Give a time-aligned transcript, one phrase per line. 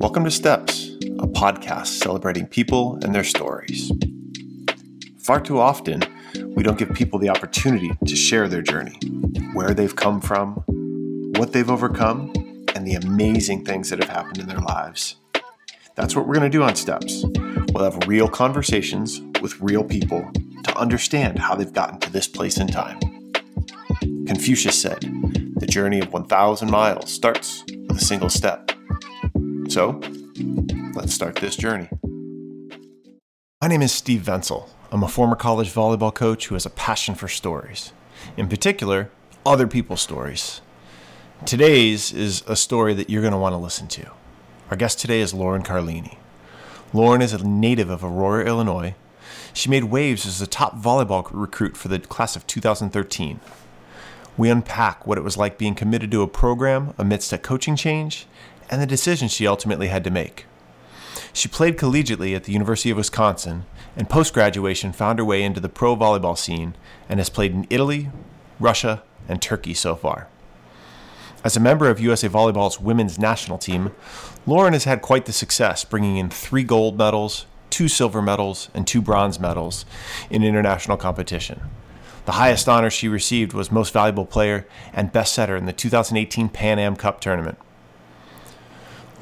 [0.00, 3.90] Welcome to Steps, a podcast celebrating people and their stories.
[5.18, 6.04] Far too often,
[6.54, 8.96] we don't give people the opportunity to share their journey,
[9.54, 10.62] where they've come from,
[11.36, 12.32] what they've overcome,
[12.76, 15.16] and the amazing things that have happened in their lives.
[15.96, 17.24] That's what we're going to do on Steps.
[17.72, 20.30] We'll have real conversations with real people
[20.62, 23.00] to understand how they've gotten to this place in time.
[24.28, 25.00] Confucius said,
[25.56, 28.70] The journey of 1,000 miles starts with a single step.
[29.78, 30.00] So,
[30.94, 31.88] let's start this journey.
[33.62, 34.68] My name is Steve Vensel.
[34.90, 37.92] I'm a former college volleyball coach who has a passion for stories,
[38.36, 39.08] in particular,
[39.46, 40.62] other people's stories.
[41.46, 44.10] Today's is a story that you're going to want to listen to.
[44.68, 46.18] Our guest today is Lauren Carlini.
[46.92, 48.96] Lauren is a native of Aurora, Illinois.
[49.52, 53.38] She made waves as the top volleyball recruit for the class of 2013.
[54.36, 58.26] We unpack what it was like being committed to a program amidst a coaching change
[58.70, 60.46] and the decisions she ultimately had to make.
[61.32, 63.64] She played collegiately at the University of Wisconsin
[63.96, 66.74] and post graduation found her way into the pro volleyball scene
[67.08, 68.10] and has played in Italy,
[68.60, 70.28] Russia, and Turkey so far.
[71.44, 73.92] As a member of USA Volleyball's women's national team,
[74.46, 78.86] Lauren has had quite the success, bringing in three gold medals, two silver medals, and
[78.86, 79.84] two bronze medals
[80.30, 81.60] in international competition.
[82.24, 86.48] The highest honor she received was Most Valuable Player and Best Setter in the 2018
[86.48, 87.56] Pan Am Cup tournament.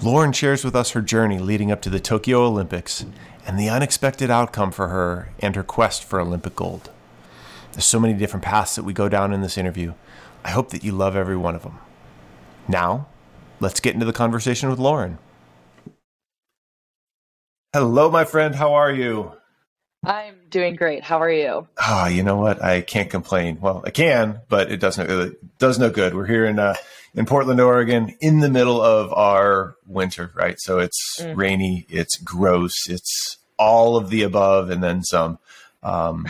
[0.02, 3.06] Lauren shares with us her journey leading up to the Tokyo Olympics
[3.46, 6.90] and the unexpected outcome for her and her quest for Olympic gold.
[7.72, 9.94] There's so many different paths that we go down in this interview.
[10.44, 11.78] I hope that you love every one of them.
[12.68, 13.06] Now,
[13.58, 15.18] let's get into the conversation with Lauren.
[17.72, 18.54] Hello, my friend.
[18.54, 19.32] How are you?
[20.04, 21.04] I'm doing great.
[21.04, 21.68] How are you?
[21.78, 22.62] Ah, oh, you know what?
[22.62, 23.58] I can't complain.
[23.60, 26.14] Well, I can, but it doesn't it does no good.
[26.14, 26.74] We're here in uh,
[27.16, 30.56] in Portland, Oregon, in the middle of our winter, right?
[30.58, 31.34] So it's mm.
[31.34, 35.38] rainy, it's gross, it's all of the above, and then some.
[35.82, 36.26] Um,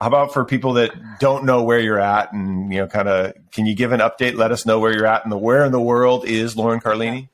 [0.00, 3.34] how about for people that don't know where you're at, and you know, kind of,
[3.52, 4.36] can you give an update?
[4.36, 7.28] Let us know where you're at, and the where in the world is Lauren Carlini?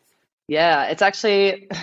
[0.48, 1.68] Yeah, it's actually.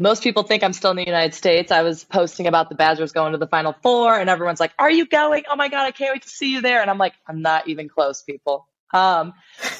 [0.00, 1.72] Most people think I'm still in the United States.
[1.72, 4.90] I was posting about the Badgers going to the Final Four, and everyone's like, "Are
[4.90, 5.42] you going?
[5.50, 7.66] Oh my god, I can't wait to see you there!" And I'm like, "I'm not
[7.66, 9.34] even close, people." Um,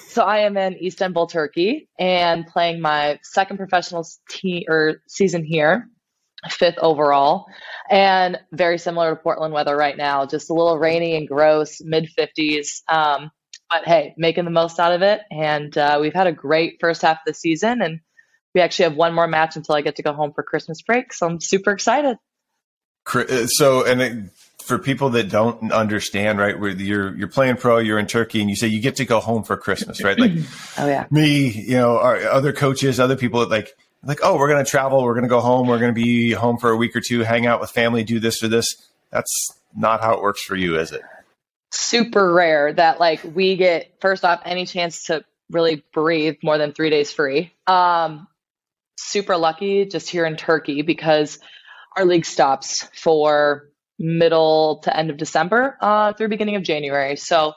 [0.09, 5.89] so I am in Istanbul, Turkey, and playing my second professional team or season here,
[6.49, 7.47] fifth overall,
[7.91, 10.25] and very similar to Portland weather right now.
[10.25, 12.83] Just a little rainy and gross, mid 50s.
[12.89, 13.31] Um,
[13.69, 17.03] but hey, making the most out of it, and uh, we've had a great first
[17.03, 18.01] half of the season, and
[18.55, 21.13] we actually have one more match until I get to go home for Christmas break.
[21.13, 22.17] So I'm super excited.
[23.15, 24.25] Uh, so, and it,
[24.69, 26.59] for people that don't understand, right?
[26.59, 29.19] Where you're you're playing pro, you're in Turkey, and you say you get to go
[29.19, 30.19] home for Christmas, right?
[30.19, 30.33] Like,
[30.79, 33.75] oh yeah, me, you know, our other coaches, other people, like
[34.05, 36.77] like, oh, we're gonna travel, we're gonna go home, we're gonna be home for a
[36.77, 38.67] week or two, hang out with family, do this or this.
[39.11, 41.01] That's not how it works for you, is it?
[41.73, 46.73] Super rare that like we get first off any chance to really breathe more than
[46.73, 47.55] three days free.
[47.67, 48.28] Um,
[48.99, 51.39] super lucky just here in Turkey because
[51.97, 53.68] our league stops for
[53.98, 57.16] middle to end of December uh, through beginning of January.
[57.16, 57.54] So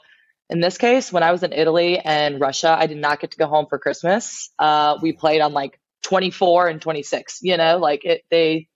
[0.50, 3.38] in this case, when I was in Italy and Russia, I did not get to
[3.38, 4.50] go home for Christmas.
[4.58, 7.38] Uh, we played on like 24 and 26.
[7.42, 8.68] You know, like it, they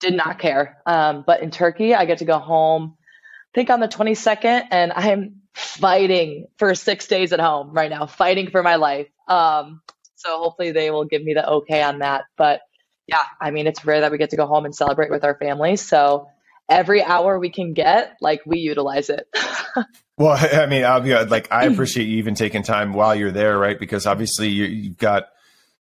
[0.00, 0.82] did not care.
[0.86, 2.96] Um, but in Turkey, I get to go home.
[3.00, 7.90] I think on the 22nd, and I am fighting for six days at home right
[7.90, 9.08] now, fighting for my life.
[9.26, 9.80] Um,
[10.14, 12.24] so hopefully they will give me the okay on that.
[12.36, 12.60] But
[13.06, 15.36] yeah, I mean, it's rare that we get to go home and celebrate with our
[15.36, 15.80] families.
[15.80, 16.28] So
[16.68, 19.28] every hour we can get, like we utilize it.
[20.18, 23.58] well, I mean, I'll be like, I appreciate you even taking time while you're there,
[23.58, 23.78] right?
[23.78, 25.28] Because obviously you, you've got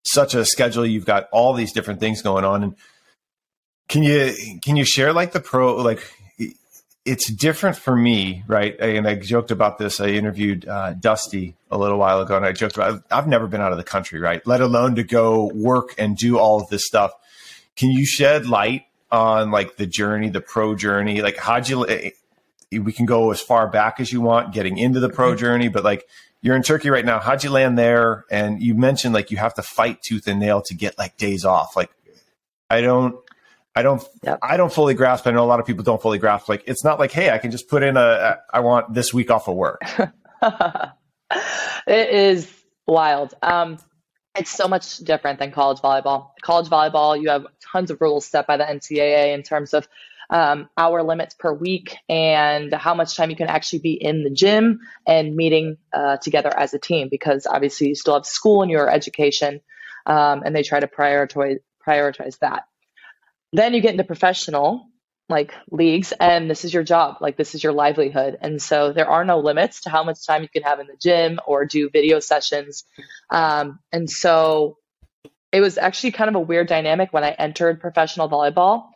[0.04, 2.76] such a schedule, you've got all these different things going on, and
[3.88, 6.02] can you can you share like the pro like
[7.06, 8.80] it's different for me, right?
[8.80, 10.00] And I joked about this.
[10.00, 13.62] I interviewed uh, Dusty a little while ago, and I joked about I've never been
[13.62, 14.46] out of the country, right?
[14.48, 17.12] Let alone to go work and do all of this stuff.
[17.76, 21.22] Can you shed light on like the journey, the pro journey?
[21.22, 21.88] Like, how'd you?
[21.88, 22.10] Eh,
[22.80, 25.40] we can go as far back as you want, getting into the pro mm-hmm.
[25.40, 26.06] journey, but like
[26.42, 27.20] you're in Turkey right now.
[27.20, 28.26] How'd you land there?
[28.30, 31.46] And you mentioned like you have to fight tooth and nail to get like days
[31.46, 31.78] off.
[31.78, 31.92] Like,
[32.70, 33.16] I don't.
[33.76, 34.38] I don't yep.
[34.44, 35.26] I don't fully grasp.
[35.26, 36.48] I know a lot of people don't fully grasp.
[36.48, 39.32] Like it's not like, hey, I can just put in a I want this week
[39.32, 39.82] off of work.
[41.88, 42.54] it is
[42.86, 43.34] wild.
[43.42, 43.80] Um,
[44.36, 46.32] it's so much different than college volleyball.
[46.42, 49.88] College volleyball, you have tons of rules set by the NCAA in terms of
[50.30, 54.30] um, hour limits per week and how much time you can actually be in the
[54.32, 58.72] gym and meeting uh, together as a team because obviously you still have school and
[58.72, 59.62] your education.
[60.06, 62.64] um, and they try to prioritize prioritize that.
[63.52, 64.88] Then you get into professional
[65.30, 69.10] like leagues, and this is your job, like this is your livelihood, and so there
[69.10, 71.90] are no limits to how much time you can have in the gym or do
[71.90, 72.84] video sessions,
[73.30, 74.78] um, and so
[75.52, 78.90] it was actually kind of a weird dynamic when I entered professional volleyball.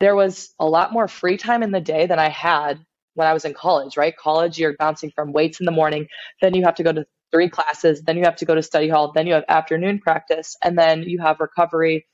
[0.00, 2.78] There was a lot more free time in the day than I had
[3.14, 4.14] when I was in college, right?
[4.16, 6.08] College, you're bouncing from weights in the morning,
[6.42, 8.88] then you have to go to three classes, then you have to go to study
[8.88, 12.06] hall, then you have afternoon practice, and then you have recovery,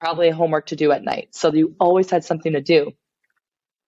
[0.00, 1.28] probably homework to do at night.
[1.32, 2.92] So you always had something to do.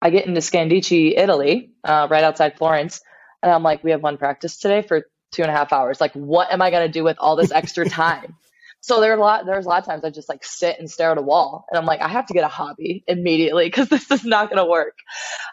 [0.00, 3.00] I get into Scandicci, Italy, uh, right outside Florence,
[3.42, 5.02] and I'm like, we have one practice today for
[5.32, 6.00] two and a half hours.
[6.00, 8.36] Like, what am I going to do with all this extra time?
[8.80, 9.46] so there are a lot.
[9.46, 11.78] There's a lot of times I just like sit and stare at a wall, and
[11.78, 14.70] I'm like, I have to get a hobby immediately because this is not going to
[14.70, 14.96] work.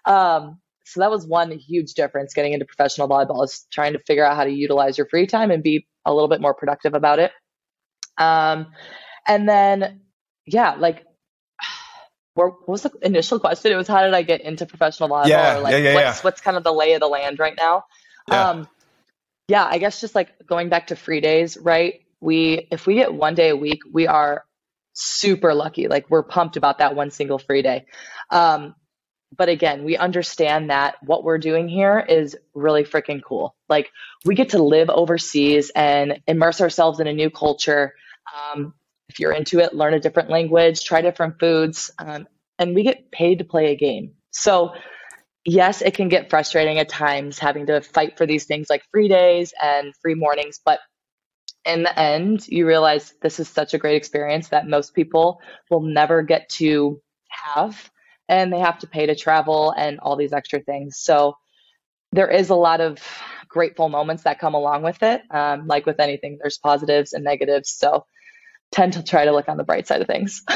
[0.05, 4.23] Um, so that was one huge difference getting into professional volleyball is trying to figure
[4.23, 7.17] out how to utilize your free time and be a little bit more productive about
[7.17, 7.31] it.
[8.19, 8.67] Um,
[9.27, 10.01] and then,
[10.45, 11.05] yeah, like,
[12.33, 13.71] what was the initial question?
[13.71, 15.27] It was how did I get into professional volleyball?
[15.27, 17.55] Yeah, or like, yeah, yeah, what's, what's kind of the lay of the land right
[17.57, 17.85] now?
[18.29, 18.49] Yeah.
[18.49, 18.67] Um,
[19.47, 22.01] yeah, I guess just like going back to free days, right?
[22.19, 24.43] We, if we get one day a week, we are
[24.93, 25.87] super lucky.
[25.87, 27.85] Like we're pumped about that one single free day.
[28.31, 28.73] Um,
[29.37, 33.55] but again, we understand that what we're doing here is really freaking cool.
[33.67, 33.91] Like
[34.23, 37.93] we get to live overseas and immerse ourselves in a new culture.
[38.33, 38.73] Um,
[39.15, 42.27] if you're into it, learn a different language, try different foods, um,
[42.59, 44.11] and we get paid to play a game.
[44.31, 44.73] So,
[45.45, 49.07] yes, it can get frustrating at times having to fight for these things like free
[49.07, 50.79] days and free mornings, but
[51.63, 55.39] in the end, you realize this is such a great experience that most people
[55.71, 57.89] will never get to have
[58.27, 60.97] and they have to pay to travel and all these extra things.
[60.97, 61.37] So
[62.11, 62.99] there is a lot of
[63.47, 65.21] grateful moments that come along with it.
[65.31, 67.69] Um, like with anything, there's positives and negatives.
[67.69, 68.05] So
[68.71, 70.43] tend to try to look on the bright side of things.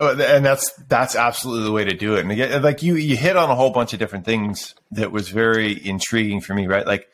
[0.00, 2.20] Oh, and that's that's absolutely the way to do it.
[2.20, 5.28] And again, like you you hit on a whole bunch of different things that was
[5.28, 6.86] very intriguing for me, right?
[6.86, 7.08] Like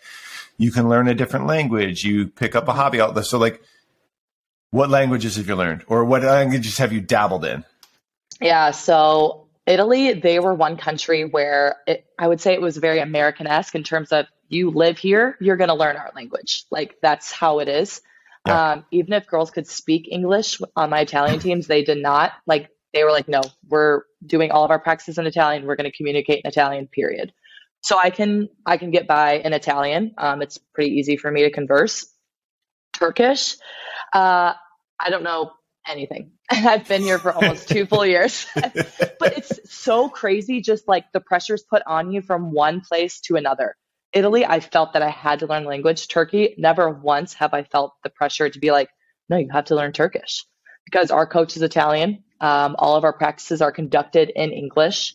[0.59, 2.79] you can learn a different language, you pick up a mm-hmm.
[2.79, 3.25] hobby out there.
[3.25, 3.63] So like
[4.71, 7.65] what languages have you learned or what languages have you dabbled in?
[8.39, 12.99] Yeah, so Italy, they were one country where it, I would say it was very
[12.99, 16.65] American esque in terms of you live here, you're going to learn our language.
[16.71, 18.03] Like that's how it is.
[18.46, 18.73] Yeah.
[18.73, 22.32] Um, even if girls could speak English on my Italian teams, they did not.
[22.46, 25.67] Like they were like, no, we're doing all of our practices in Italian.
[25.67, 26.87] We're going to communicate in Italian.
[26.87, 27.32] Period.
[27.82, 30.14] So I can I can get by in Italian.
[30.17, 32.06] Um, it's pretty easy for me to converse.
[32.94, 33.56] Turkish,
[34.12, 34.55] uh,
[35.00, 35.52] I don't know
[35.87, 36.32] anything.
[36.50, 38.46] And I've been here for almost two full years.
[38.55, 43.37] but it's so crazy just like the pressures put on you from one place to
[43.37, 43.76] another.
[44.15, 46.09] Italy, I felt that I had to learn language.
[46.09, 48.89] Turkey, never once have I felt the pressure to be like,
[49.29, 50.45] no, you have to learn Turkish
[50.85, 52.23] because our coach is Italian.
[52.41, 55.15] Um, all of our practices are conducted in English.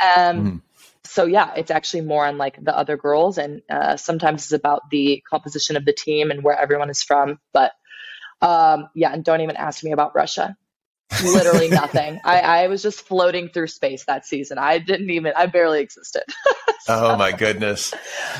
[0.00, 0.62] Um, Mhm.
[1.04, 4.90] So yeah, it's actually more on like the other girls, and uh, sometimes it's about
[4.90, 7.38] the composition of the team and where everyone is from.
[7.52, 7.72] But
[8.42, 10.56] um, yeah, and don't even ask me about Russia.
[11.24, 12.20] Literally nothing.
[12.24, 14.58] I, I was just floating through space that season.
[14.58, 15.32] I didn't even.
[15.36, 16.22] I barely existed.
[16.90, 17.92] Oh my goodness!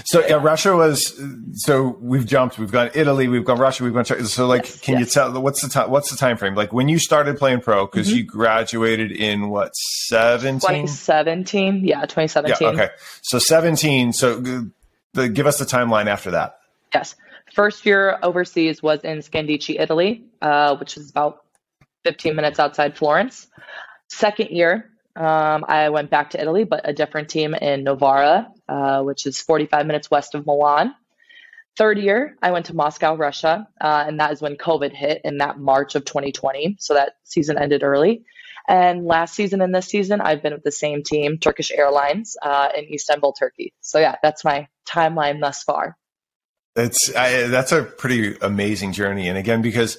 [0.06, 1.20] So yeah, Russia was.
[1.52, 2.58] So we've jumped.
[2.58, 3.28] We've gone Italy.
[3.28, 3.84] We've gone Russia.
[3.84, 4.06] We've gone.
[4.06, 4.24] China.
[4.24, 5.00] So like, Yes, can yes.
[5.00, 5.90] you tell what's the time?
[5.90, 6.54] What's the time frame?
[6.54, 8.16] Like when you started playing pro because Mhm.
[8.16, 10.60] you graduated in what seventeen?
[10.60, 11.84] 2017.
[11.84, 12.06] Yeah, Yeah.
[12.06, 12.68] 2017.
[12.68, 12.88] Okay.
[13.20, 14.14] So seventeen.
[14.14, 14.40] So
[15.12, 16.58] the, give us the timeline after that.
[16.94, 17.16] Yes.
[17.52, 21.42] First year overseas was in Scandicci, Italy, uh, which is about
[22.04, 23.46] 15 minutes outside Florence.
[24.08, 29.02] Second year, um, I went back to Italy, but a different team in Novara, uh,
[29.02, 30.94] which is 45 minutes west of Milan.
[31.76, 35.38] Third year, I went to Moscow, Russia, uh, and that is when COVID hit in
[35.38, 36.76] that March of 2020.
[36.80, 38.24] So that season ended early.
[38.68, 42.68] And last season and this season, I've been with the same team, Turkish Airlines, uh,
[42.76, 43.72] in Istanbul, Turkey.
[43.80, 45.96] So yeah, that's my timeline thus far.
[46.76, 49.98] It's I, that's a pretty amazing journey, and again, because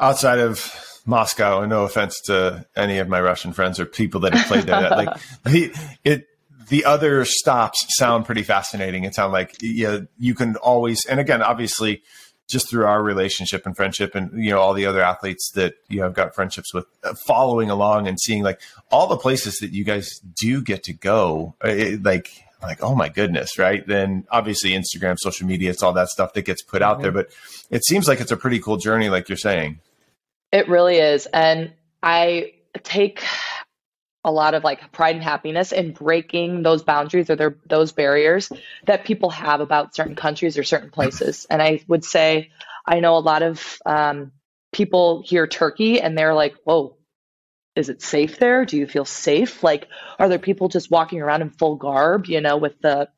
[0.00, 0.74] outside of
[1.06, 4.64] Moscow, and no offense to any of my Russian friends or people that have played
[4.64, 5.72] there, like the
[6.04, 6.26] it
[6.68, 9.04] the other stops sound pretty fascinating.
[9.04, 12.02] It sound like yeah, you can always, and again, obviously,
[12.48, 16.00] just through our relationship and friendship, and you know all the other athletes that you
[16.00, 18.60] know I've got friendships with, uh, following along and seeing like
[18.90, 22.30] all the places that you guys do get to go, uh, it, like
[22.62, 23.86] like oh my goodness right?
[23.86, 27.12] Then obviously instagram social media it's all that stuff that gets put out there.
[27.12, 27.28] But
[27.70, 29.78] it seems like it's a pretty cool journey like you're saying
[30.56, 31.26] It really is.
[31.26, 33.22] And I take
[34.24, 38.50] a lot of like pride and happiness in breaking those boundaries or their, those barriers
[38.86, 41.46] that people have about certain countries or certain places.
[41.50, 42.52] And I would say
[42.86, 44.32] I know a lot of um,
[44.72, 46.96] people hear Turkey and they're like, whoa,
[47.74, 48.64] is it safe there?
[48.64, 49.62] Do you feel safe?
[49.62, 53.10] Like, are there people just walking around in full garb, you know, with the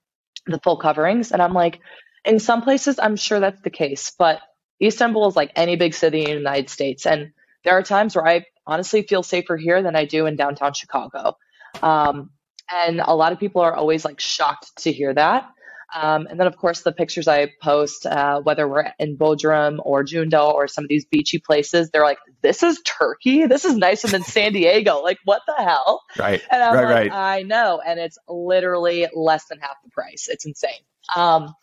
[0.46, 1.30] the full coverings?
[1.30, 1.78] And I'm like,
[2.24, 4.40] in some places, I'm sure that's the case, but
[4.80, 7.32] Istanbul is like any big city in the United States, and
[7.64, 11.36] there are times where I honestly feel safer here than I do in downtown Chicago.
[11.82, 12.30] Um,
[12.70, 15.50] and a lot of people are always like shocked to hear that.
[15.94, 20.04] Um, and then, of course, the pictures I post, uh, whether we're in Bodrum or
[20.04, 23.46] Joondalup or some of these beachy places, they're like, "This is Turkey.
[23.46, 25.00] This is nicer than San Diego.
[25.00, 26.42] Like, what the hell?" Right.
[26.50, 26.84] And I'm right.
[26.84, 27.38] like, right.
[27.38, 30.28] "I know," and it's literally less than half the price.
[30.28, 30.80] It's insane.
[31.16, 31.54] Um,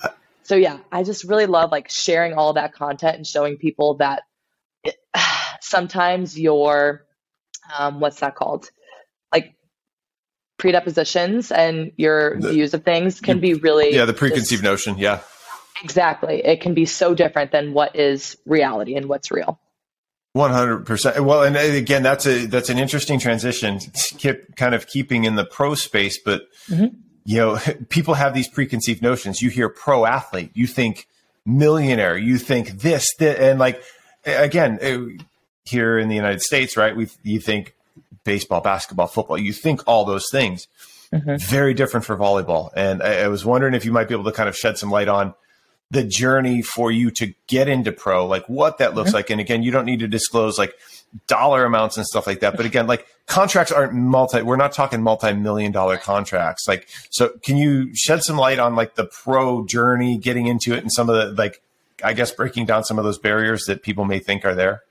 [0.45, 4.23] so yeah, I just really love like sharing all that content and showing people that
[4.83, 4.95] it,
[5.61, 7.05] sometimes your
[7.77, 8.69] um, what's that called?
[9.33, 9.55] Like
[10.57, 14.97] predepositions and your The- views of things can be really Yeah, the preconceived just- notion.
[14.97, 15.19] Yeah.
[15.83, 19.59] exactly it can be so different than what is reality and what's real
[20.33, 21.23] One hundred percent.
[21.23, 23.79] Well, and again, that's a that's an interesting transition.
[23.79, 26.91] To keep kind of keeping in the pro space, but Mhm.
[27.25, 29.41] You know, people have these preconceived notions.
[29.41, 31.07] You hear pro athlete, you think
[31.45, 33.81] millionaire, you think this, that, and like
[34.25, 34.99] again, eh,
[35.65, 36.95] here in the United States, right?
[36.95, 37.73] We you think
[38.23, 39.37] baseball, basketball, football.
[39.37, 40.67] You think all those things.
[41.13, 41.39] Mhm.
[41.39, 44.31] Very different for volleyball, and I, I was wondering if you might be able to
[44.31, 45.35] kind of shed some light on
[45.95, 49.29] the journey for you to get into pro, like what that looks like.
[49.29, 50.75] And again, you don't need to disclose like
[51.27, 52.57] dollar amounts and stuff like that.
[52.57, 56.67] But again, like contracts aren't multi, we're not talking multi-million dollar contracts.
[56.67, 60.79] Like, so can you shed some light on like the pro journey, getting into it
[60.79, 61.61] and some of the, like,
[62.03, 64.83] I guess breaking down some of those barriers that people may think are there?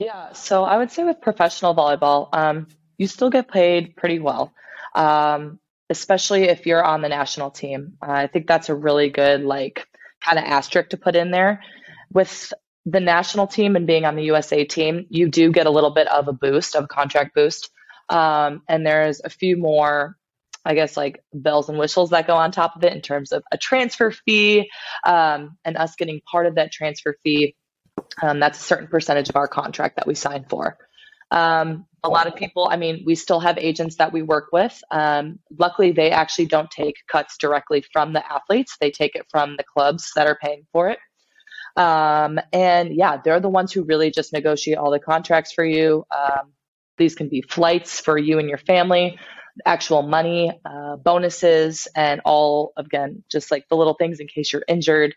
[0.00, 2.66] Yeah, so I would say with professional volleyball, um,
[2.98, 4.52] you still get paid pretty well,
[4.94, 7.98] um, especially if you're on the national team.
[8.02, 9.86] Uh, I think that's a really good like
[10.20, 11.62] kind of asterisk to put in there.
[12.12, 12.52] With
[12.86, 16.08] the national team and being on the USA team, you do get a little bit
[16.08, 17.70] of a boost, of a contract boost,
[18.08, 20.16] um, and there's a few more.
[20.62, 23.42] I guess like bells and whistles that go on top of it in terms of
[23.50, 24.70] a transfer fee
[25.06, 27.56] um, and us getting part of that transfer fee
[28.22, 30.76] um, that's a certain percentage of our contract that we sign for.
[31.30, 34.80] Um, a lot of people, I mean, we still have agents that we work with.
[34.90, 39.56] Um, luckily, they actually don't take cuts directly from the athletes, they take it from
[39.56, 40.98] the clubs that are paying for it.
[41.76, 46.04] Um, and yeah, they're the ones who really just negotiate all the contracts for you.
[46.16, 46.52] Um,
[46.98, 49.18] these can be flights for you and your family,
[49.64, 54.64] actual money, uh, bonuses, and all, again, just like the little things in case you're
[54.68, 55.14] injured.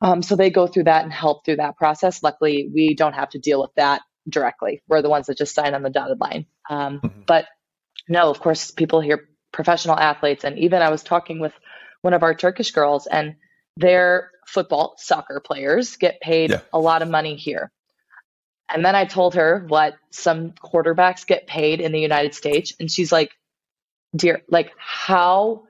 [0.00, 2.22] Um, so they go through that and help through that process.
[2.22, 4.82] Luckily, we don't have to deal with that directly.
[4.88, 6.46] We're the ones that just sign on the dotted line.
[6.70, 7.26] Um, Mhm.
[7.26, 7.46] But
[8.08, 11.52] no, of course, people hear professional athletes, and even I was talking with
[12.02, 13.36] one of our Turkish girls, and
[13.76, 16.60] their football, soccer players get paid Yeah.
[16.72, 17.70] a lot of money here.
[18.68, 22.90] And then I told her what some quarterbacks get paid in the United States, and
[22.90, 23.32] she's like,
[24.16, 25.66] "Dear, like how?"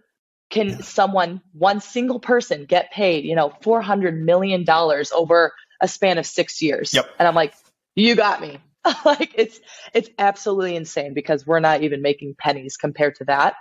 [0.51, 6.19] can someone one single person get paid you know 400 million dollars over a span
[6.19, 7.11] of six years Yep.
[7.19, 7.55] and i'm like
[7.95, 8.59] you got me.
[9.07, 9.59] Like it's
[9.95, 13.55] it's absolutely insane because we're not even making pennies compared to that.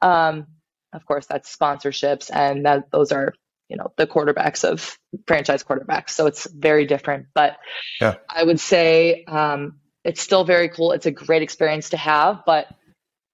[0.00, 0.46] Um
[0.94, 3.34] of course that's sponsorships and that those are
[3.68, 6.10] you know the quarterbacks of franchise quarterbacks.
[6.10, 7.26] So it's very different.
[7.34, 7.58] But
[8.00, 8.14] Yeah.
[8.26, 10.92] i would say um it's still very cool.
[10.92, 12.66] It's a great experience to have but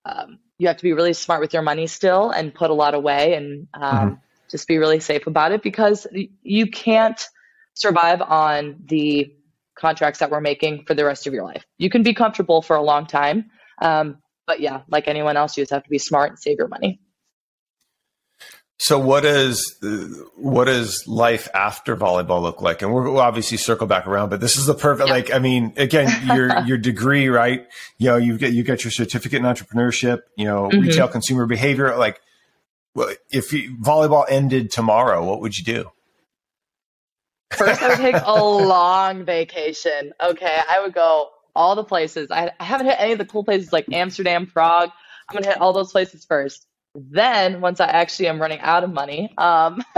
[0.05, 2.95] um, you have to be really smart with your money still and put a lot
[2.95, 4.21] away and um,
[4.51, 6.07] just be really safe about it because
[6.43, 7.21] you can't
[7.75, 9.36] survive on the
[9.79, 11.65] contracts that we're making for the rest of your life.
[11.79, 13.51] You can be comfortable for a long time.
[13.81, 16.69] Um, but yeah, like anyone else, you just have to be smart and save your
[16.69, 17.01] money.
[18.79, 19.75] So what is
[20.37, 22.83] what does life after volleyball look like?
[22.83, 25.09] And we'll obviously circle back around, but this is the perfect.
[25.09, 25.15] Yeah.
[25.15, 27.67] Like, I mean, again, your your degree, right?
[27.97, 30.21] You know, you get you get your certificate in entrepreneurship.
[30.37, 30.83] You know, Mhm.
[30.83, 31.97] retail consumer behavior.
[31.97, 32.21] Like,
[33.31, 35.91] if you, volleyball ended tomorrow, what would you do?
[37.53, 40.13] First, I would take a long vacation.
[40.23, 42.31] Okay, I would go all the places.
[42.31, 44.91] I, I haven't hit any of the cool places like Amsterdam, Prague.
[45.29, 46.67] I'm gonna hit all those places first.
[46.95, 49.83] Then, once I actually am running out of money, um,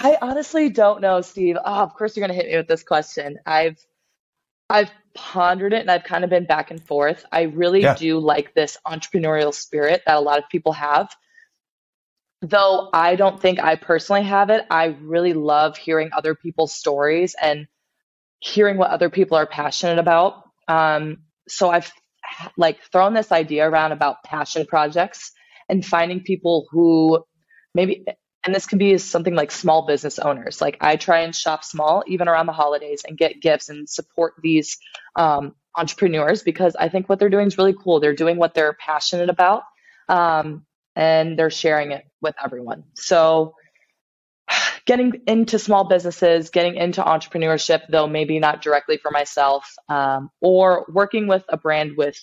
[0.00, 1.56] I honestly don't know, Steve.
[1.64, 3.38] Oh, of course, you're gonna hit me with this question.
[3.46, 3.78] I've
[4.70, 7.24] I've pondered it and I've kind of been back and forth.
[7.30, 7.94] I really Yeah.
[7.94, 11.08] do like this entrepreneurial spirit that a lot of people have.
[12.44, 17.34] Though I don't think I personally have it, I really love hearing other people's stories
[17.40, 17.66] and
[18.38, 20.42] hearing what other people are passionate about.
[20.68, 21.90] Um, so I've
[22.58, 25.32] like thrown this idea around about passion projects
[25.70, 27.24] and finding people who
[27.74, 28.04] maybe
[28.44, 30.60] and this can be something like small business owners.
[30.60, 34.34] Like I try and shop small, even around the holidays, and get gifts and support
[34.42, 34.76] these
[35.16, 38.00] um, entrepreneurs because I think what they're doing is really cool.
[38.00, 39.62] They're doing what they're passionate about,
[40.10, 42.84] um, and they're sharing it with everyone.
[42.94, 43.54] So,
[44.86, 50.86] getting into small businesses, getting into entrepreneurship, though maybe not directly for myself, um, or
[50.88, 52.18] working with a brand with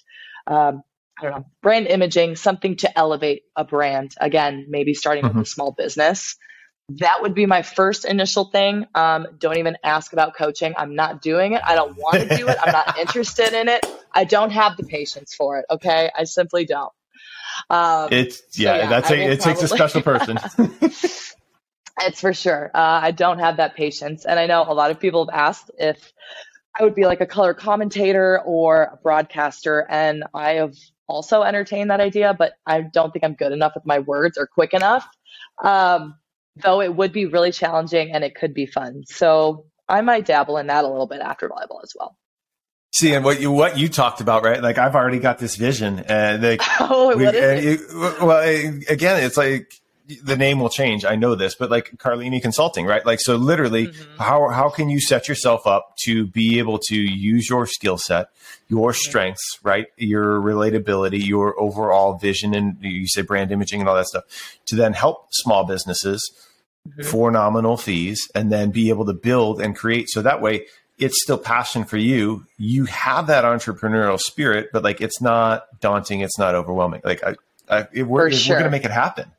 [0.47, 0.83] um,
[1.21, 4.15] I don't know, brand imaging, something to elevate a brand.
[4.19, 5.37] Again, maybe starting mm-hmm.
[5.37, 6.35] with a small business.
[6.99, 8.85] That would be my first initial thing.
[8.95, 10.73] Um, don't even ask about coaching.
[10.77, 11.61] I'm not doing it.
[11.63, 12.57] I don't want to do it.
[12.61, 13.85] I'm not interested in it.
[14.11, 15.65] I don't have the patience for it.
[15.69, 16.09] Okay.
[16.13, 16.91] I simply don't.
[17.69, 20.37] Um, it's, yeah, so yeah that's a, it probably, takes a special person.
[22.01, 22.71] it's for sure.
[22.73, 24.25] Uh, I don't have that patience.
[24.25, 26.11] And I know a lot of people have asked if
[26.79, 29.85] I would be like a color commentator or a broadcaster.
[29.89, 30.75] And I have
[31.07, 34.47] also entertained that idea, but I don't think I'm good enough with my words or
[34.47, 35.07] quick enough.
[35.63, 36.15] Um,
[36.57, 39.03] though it would be really challenging and it could be fun.
[39.05, 42.17] So I might dabble in that a little bit after volleyball as well.
[42.93, 44.62] See, and what you what you talked about, right?
[44.62, 47.93] Like I've already got this vision, and like, oh, we, is it?
[47.93, 48.41] well,
[48.89, 49.81] again, it's like
[50.24, 51.05] the name will change.
[51.05, 53.05] I know this, but like Carlini Consulting, right?
[53.05, 54.17] Like, so literally, mm-hmm.
[54.17, 58.29] how, how can you set yourself up to be able to use your skill set,
[58.67, 59.88] your strengths, right?
[59.98, 64.24] Your relatability, your overall vision, and you say brand imaging and all that stuff
[64.67, 66.21] to then help small businesses
[66.88, 67.03] mm-hmm.
[67.03, 70.10] for nominal fees and then be able to build and create.
[70.10, 70.65] So that way,
[71.01, 72.46] it's still passion for you.
[72.58, 76.22] You have that entrepreneurial spirit, but like it's not daunting.
[76.22, 77.01] It's not overwhelming.
[77.03, 77.36] Like I,
[77.70, 78.55] I it, we're, sure.
[78.55, 79.29] we're going to make it happen.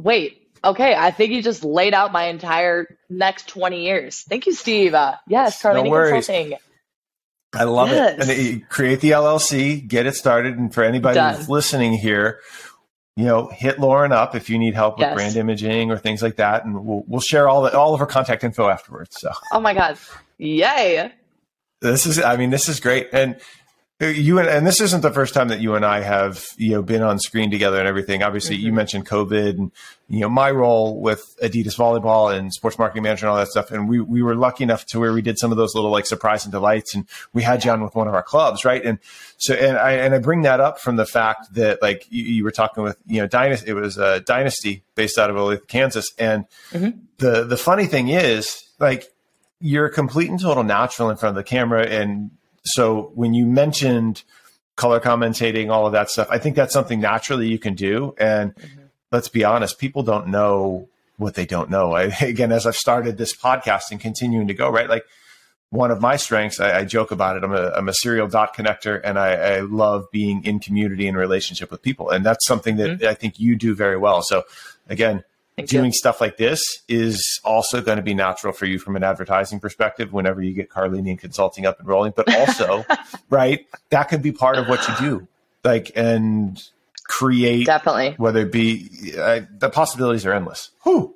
[0.00, 0.94] Wait, okay.
[0.94, 4.22] I think you just laid out my entire next 20 years.
[4.22, 4.94] Thank you, Steve.
[4.94, 6.58] Uh, yes, Carlini no Consulting.
[7.54, 8.14] I love yes.
[8.14, 8.20] it.
[8.20, 10.56] And it, create the LLC, get it started.
[10.56, 11.34] And for anybody Done.
[11.34, 12.40] that's listening here,
[13.16, 15.14] you know, hit Lauren up if you need help with yes.
[15.14, 18.06] brand imaging or things like that, and we'll we'll share all the all of her
[18.06, 19.16] contact info afterwards.
[19.18, 19.32] So.
[19.52, 19.98] Oh my God!
[20.38, 21.12] Yay!
[21.80, 23.36] This is, I mean, this is great, and
[23.98, 26.82] you and, and this isn't the first time that you and I have you know
[26.82, 28.22] been on screen together and everything.
[28.22, 28.66] Obviously, mm-hmm.
[28.66, 29.72] you mentioned COVID and
[30.08, 33.70] you know my role with Adidas volleyball and sports marketing manager and all that stuff.
[33.70, 36.04] And we we were lucky enough to where we did some of those little like
[36.04, 38.84] surprise and delights, and we had you on with one of our clubs, right?
[38.84, 38.98] And
[39.38, 42.44] so and I and I bring that up from the fact that like you, you
[42.44, 43.70] were talking with you know dynasty.
[43.70, 46.98] It was a dynasty based out of Olathe, Kansas, and mm-hmm.
[47.16, 49.06] the the funny thing is like
[49.58, 52.30] you're a complete and total natural in front of the camera and
[52.66, 54.22] so when you mentioned
[54.76, 58.14] color commentating, all of that stuff, I think that's something naturally you can do.
[58.18, 58.80] And mm-hmm.
[59.10, 61.92] let's be honest, people don't know what they don't know.
[61.92, 64.88] I, again, as I've started this podcast and continuing to go, right?
[64.88, 65.04] Like
[65.70, 67.44] one of my strengths, I, I joke about it.
[67.44, 71.16] I'm a, I'm a serial dot connector and I, I, love being in community and
[71.16, 72.10] relationship with people.
[72.10, 73.08] And that's something that mm-hmm.
[73.08, 74.22] I think you do very well.
[74.22, 74.44] So
[74.88, 75.24] again,
[75.56, 75.92] Thank doing you.
[75.92, 80.12] stuff like this is also going to be natural for you from an advertising perspective
[80.12, 82.12] whenever you get Carlini and Consulting up and rolling.
[82.14, 82.84] But also,
[83.30, 85.28] right, that could be part of what you do,
[85.64, 86.62] like and
[87.04, 90.70] create definitely whether it be uh, the possibilities are endless.
[90.82, 91.14] Whew.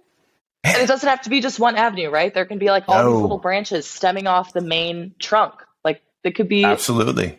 [0.65, 2.33] And it doesn't have to be just one avenue, right?
[2.33, 3.13] There can be like all no.
[3.13, 5.55] these little branches stemming off the main trunk.
[5.85, 7.39] Like it could be absolutely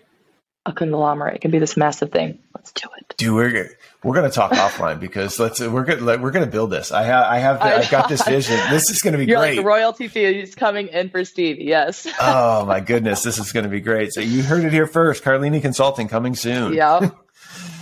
[0.67, 1.35] a conglomerate.
[1.35, 2.39] It can be this massive thing.
[2.62, 3.15] Let's do it.
[3.17, 3.69] Dude, we're
[4.04, 6.91] we're gonna talk offline because let's we're gonna we're gonna build this.
[6.91, 8.56] I have I have I've got this vision.
[8.69, 9.58] This is gonna be You're great.
[9.58, 11.60] Like royalty fee is coming in for Steve.
[11.60, 12.08] Yes.
[12.19, 14.13] oh my goodness, this is gonna be great.
[14.13, 15.24] So you heard it here first.
[15.24, 16.74] Carlini Consulting coming soon.
[16.74, 17.10] Yeah.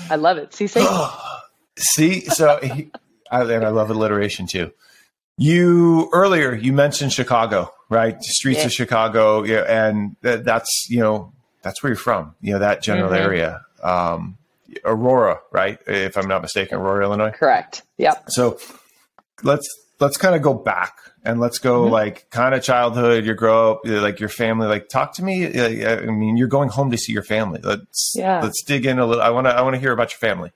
[0.10, 0.54] I love it.
[0.54, 0.88] See, see,
[1.78, 2.22] see.
[2.22, 2.90] So, he,
[3.30, 4.72] I, and I love alliteration too.
[5.36, 8.24] You earlier you mentioned Chicago, right?
[8.24, 8.66] Streets yeah.
[8.68, 12.36] of Chicago, yeah, and that's you know that's where you're from.
[12.40, 13.24] You know that general mm-hmm.
[13.24, 13.66] area.
[13.84, 14.38] Um,
[14.86, 15.80] Aurora, right?
[15.88, 17.32] If I'm not mistaken, Aurora, Illinois.
[17.32, 17.84] Correct.
[17.98, 18.26] Yep.
[18.30, 18.60] So
[19.44, 19.68] let's
[20.00, 21.94] let's kind of go back and let's go mm-hmm.
[21.94, 23.26] like kind of childhood.
[23.26, 24.68] You grow up like your family.
[24.68, 25.46] Like talk to me.
[25.46, 27.60] I mean, you're going home to see your family.
[27.64, 28.42] Let's yeah.
[28.42, 29.22] Let's dig in a little.
[29.22, 30.52] I want to I want to hear about your family.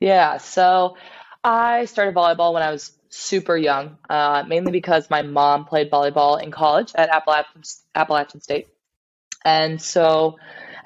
[0.00, 0.38] Yeah.
[0.38, 0.96] So
[1.42, 6.42] I started volleyball when I was super young, uh, mainly because my mom played volleyball
[6.42, 7.62] in college at Appalachian,
[7.94, 8.68] Appalachian State.
[9.44, 10.36] And so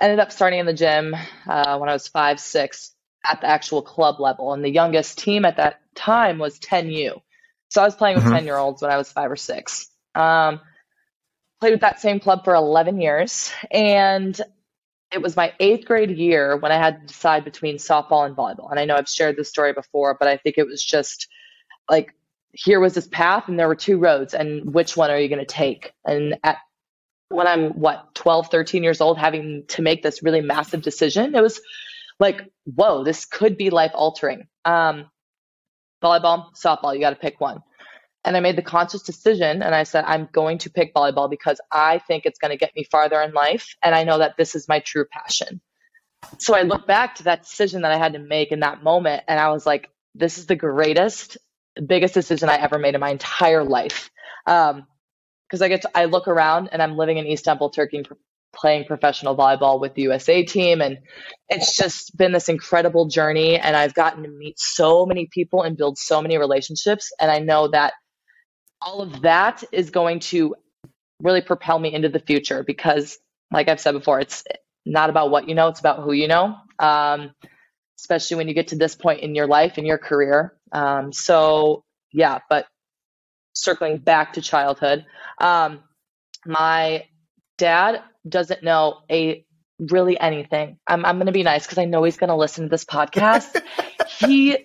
[0.00, 1.14] ended up starting in the gym
[1.46, 2.92] uh, when I was five, six
[3.24, 4.52] at the actual club level.
[4.52, 7.20] And the youngest team at that time was 10U.
[7.68, 8.34] So I was playing with mm-hmm.
[8.34, 9.88] 10 year olds when I was five or six.
[10.14, 10.60] Um,
[11.60, 13.52] played with that same club for 11 years.
[13.70, 14.40] And
[15.12, 18.70] it was my eighth grade year when I had to decide between softball and volleyball.
[18.70, 21.28] And I know I've shared this story before, but I think it was just
[21.90, 22.14] like
[22.52, 25.38] here was this path and there were two roads and which one are you going
[25.38, 26.58] to take and at
[27.28, 31.42] when I'm what 12, 13 years old, having to make this really massive decision, it
[31.42, 31.60] was
[32.18, 34.48] like, whoa, this could be life altering.
[34.64, 35.10] Um,
[36.02, 37.62] volleyball, softball, you got to pick one.
[38.24, 41.60] And I made the conscious decision and I said, I'm going to pick volleyball because
[41.70, 43.76] I think it's going to get me farther in life.
[43.82, 45.60] And I know that this is my true passion.
[46.38, 49.22] So I look back to that decision that I had to make in that moment
[49.28, 51.38] and I was like, this is the greatest,
[51.86, 54.10] biggest decision I ever made in my entire life.
[54.46, 54.86] Um,
[55.48, 58.02] because I get to, I look around and I'm living in Istanbul, Turkey,
[58.54, 60.80] playing professional volleyball with the USA team.
[60.80, 60.98] And
[61.48, 63.56] it's just been this incredible journey.
[63.58, 67.10] And I've gotten to meet so many people and build so many relationships.
[67.20, 67.94] And I know that
[68.80, 70.54] all of that is going to
[71.20, 73.18] really propel me into the future because,
[73.50, 74.44] like I've said before, it's
[74.86, 76.54] not about what you know, it's about who you know.
[76.78, 77.32] Um,
[77.98, 80.54] especially when you get to this point in your life in your career.
[80.70, 81.82] Um, so,
[82.12, 82.66] yeah, but
[83.62, 85.04] circling back to childhood,
[85.38, 85.80] um,
[86.46, 87.04] my
[87.56, 89.44] dad doesn't know a
[89.78, 90.78] really anything.
[90.86, 92.84] I'm I'm going to be nice because I know he's going to listen to this
[92.84, 93.60] podcast.
[94.18, 94.58] he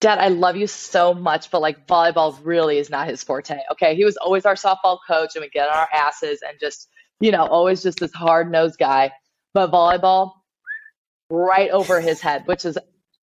[0.00, 3.58] Dad, I love you so much, but like volleyball really is not his forte.
[3.72, 3.96] Okay.
[3.96, 7.30] He was always our softball coach and we get on our asses and just, you
[7.30, 9.10] know, always just this hard nosed guy.
[9.54, 10.32] But volleyball,
[11.30, 12.76] right over his head, which is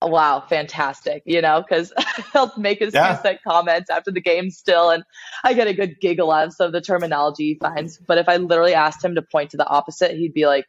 [0.07, 1.93] wow, fantastic, you know, because
[2.33, 3.15] he'll make his yeah.
[3.15, 5.03] two cent comments after the game still, and
[5.43, 7.97] I get a good giggle out of some of the terminology he finds.
[7.97, 10.65] But if I literally asked him to point to the opposite, he'd be like,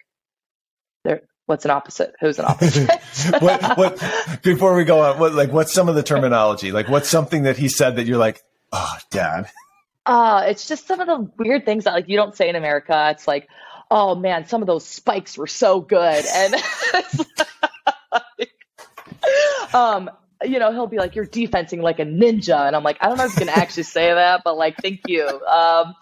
[1.05, 2.15] "There, what's an opposite?
[2.21, 2.91] Who's an opposite?"
[3.41, 4.43] what, what?
[4.43, 6.73] Before we go on, what like what's some of the terminology?
[6.73, 8.43] Like, what's something that he said that you're like,
[8.73, 9.49] "Oh, Dad."
[10.07, 13.09] Uh, it's just some of the weird things that like you don't say in America.
[13.11, 13.49] It's like,
[13.91, 16.55] oh man, some of those spikes were so good, and
[19.75, 20.11] um,
[20.43, 23.19] you know, he'll be like, "You're defensing like a ninja," and I'm like, I don't
[23.19, 25.27] know if you can actually say that, but like, thank you.
[25.27, 25.95] Um,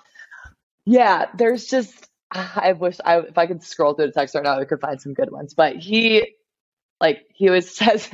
[0.84, 4.58] yeah, there's just I wish I if I could scroll through the text right now,
[4.58, 5.54] I could find some good ones.
[5.54, 6.34] But he,
[7.00, 8.08] like, he always says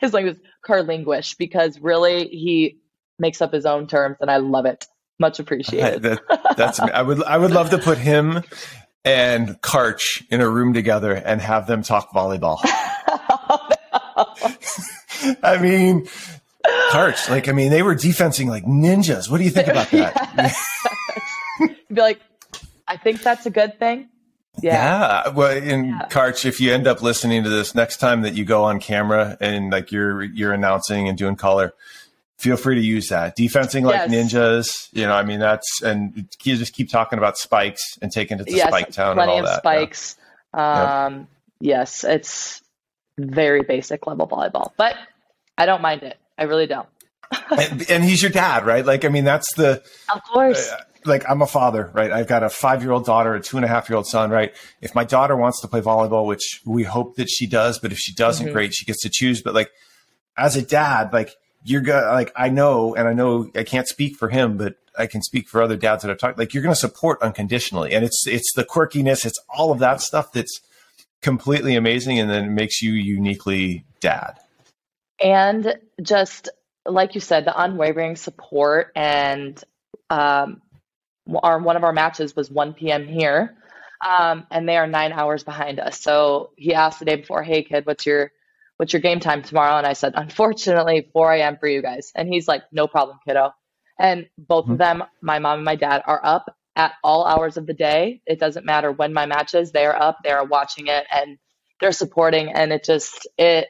[0.00, 2.78] his language is carlinguish because really he
[3.18, 4.86] makes up his own terms, and I love it.
[5.18, 6.02] Much appreciated.
[6.02, 8.42] that, that's I would I would love to put him
[9.04, 12.58] and Karch in a room together and have them talk volleyball.
[15.42, 16.06] I mean,
[16.90, 19.30] Karch, like, I mean, they were defensing like ninjas.
[19.30, 20.54] What do you think about that?
[21.60, 22.20] You'd be like,
[22.86, 24.08] I think that's a good thing.
[24.60, 25.24] Yeah.
[25.24, 25.28] yeah.
[25.28, 26.08] Well, in yeah.
[26.10, 29.36] Karch, if you end up listening to this next time that you go on camera
[29.40, 31.72] and like you're you're announcing and doing color,
[32.36, 33.34] feel free to use that.
[33.34, 34.32] Defensing like yes.
[34.32, 38.40] ninjas, you know, I mean that's and you just keep talking about spikes and taking
[38.40, 39.58] it to yes, Spike Town plenty and all of that.
[39.60, 40.16] Spikes.
[40.54, 41.04] Yeah.
[41.06, 41.28] Um,
[41.60, 42.61] yes, it's
[43.18, 44.96] very basic level volleyball, but
[45.56, 46.18] I don't mind it.
[46.38, 46.88] I really don't.
[47.50, 48.84] and, and, he's your dad, right?
[48.84, 49.82] Like, I mean, that's the.
[50.14, 50.70] Of course.
[50.70, 52.12] Uh, like, I'm a father, right?
[52.12, 54.30] I've got a five year old daughter, a two and a half year old son,
[54.30, 54.54] right?
[54.80, 57.98] If my daughter wants to play volleyball, which we hope that she does, but if
[57.98, 58.52] she doesn't, mm-hmm.
[58.52, 59.42] great, she gets to choose.
[59.42, 59.70] But like,
[60.36, 64.16] as a dad, like, you're gonna, like, I know, and I know I can't speak
[64.16, 66.74] for him, but I can speak for other dads that I've talked, like, you're going
[66.74, 67.92] to support unconditionally.
[67.92, 70.60] And it's, it's the quirkiness, it's all of that stuff that's,
[71.22, 74.38] completely amazing and then it makes you uniquely dad.
[75.22, 76.48] And just
[76.84, 79.62] like you said, the unwavering support and
[80.10, 80.60] um,
[81.42, 83.06] our one of our matches was 1 p.m.
[83.06, 83.56] here,
[84.06, 86.00] um, and they are nine hours behind us.
[86.00, 88.32] So he asked the day before, "Hey kid, what's your
[88.76, 91.56] what's your game time tomorrow?" And I said, "Unfortunately, 4 a.m.
[91.58, 93.52] for you guys." And he's like, "No problem, kiddo."
[93.98, 94.72] And both mm-hmm.
[94.72, 98.20] of them, my mom and my dad, are up at all hours of the day.
[98.26, 101.38] It doesn't matter when my match is, they are up, they're watching it and
[101.80, 103.68] they're supporting and it just it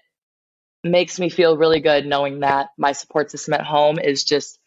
[0.84, 4.58] makes me feel really good knowing that my support system at home is just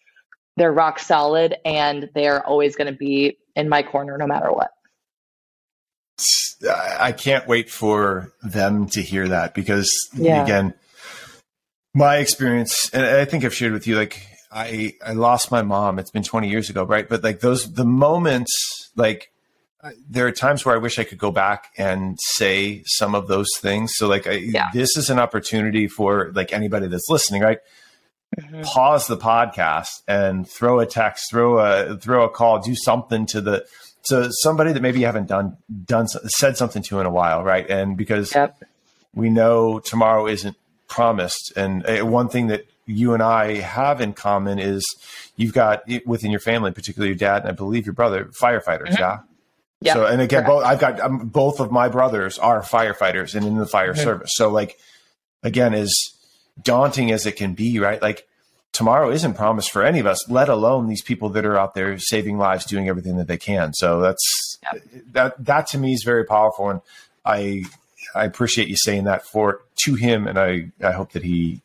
[0.58, 4.72] they're rock solid and they're always going to be in my corner no matter what.
[6.68, 10.42] I can't wait for them to hear that because yeah.
[10.44, 10.74] again,
[11.94, 16.00] my experience, and I think I've shared with you, like I I lost my mom.
[16.00, 17.08] It's been 20 years ago, right?
[17.08, 19.32] But like those the moments like
[20.10, 23.50] there are times where I wish I could go back and say some of those
[23.60, 23.94] things.
[23.96, 24.68] So like I, yeah.
[24.74, 27.60] this is an opportunity for like anybody that's listening, right?
[28.40, 28.62] Mm-hmm.
[28.62, 33.42] Pause the podcast and throw a text, throw a throw a call, do something to
[33.42, 33.66] the
[34.04, 37.70] so somebody that maybe you haven't done done said something to in a while, right?
[37.70, 38.58] And because yep.
[39.14, 40.56] we know tomorrow isn't
[40.88, 44.84] promised, and uh, one thing that you and I have in common is
[45.36, 48.90] you've got within your family, particularly your dad and I believe your brother, firefighters.
[48.90, 49.02] Mm-hmm.
[49.02, 49.20] Yeah.
[49.82, 49.94] Yeah.
[49.94, 53.58] So, and again, both, I've got um, both of my brothers are firefighters and in
[53.58, 54.04] the fire mm-hmm.
[54.04, 54.32] service.
[54.34, 54.80] So, like,
[55.44, 55.94] again, as
[56.64, 58.02] daunting as it can be, right?
[58.02, 58.26] Like,
[58.72, 61.98] tomorrow isn't promised for any of us, let alone these people that are out there
[61.98, 63.74] saving lives, doing everything that they can.
[63.74, 64.58] So that's
[65.12, 66.82] that that to me is very powerful, and
[67.24, 67.64] I
[68.14, 71.62] I appreciate you saying that for to him, and I I hope that he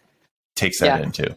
[0.61, 1.05] takes that yeah.
[1.05, 1.35] in too.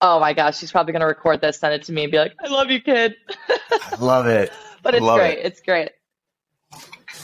[0.00, 2.18] Oh my gosh, she's probably going to record this, send it to me, and be
[2.18, 3.16] like, "I love you, kid."
[3.48, 4.52] I love it.
[4.82, 5.38] but it's love great.
[5.38, 5.46] It.
[5.46, 5.90] It's great.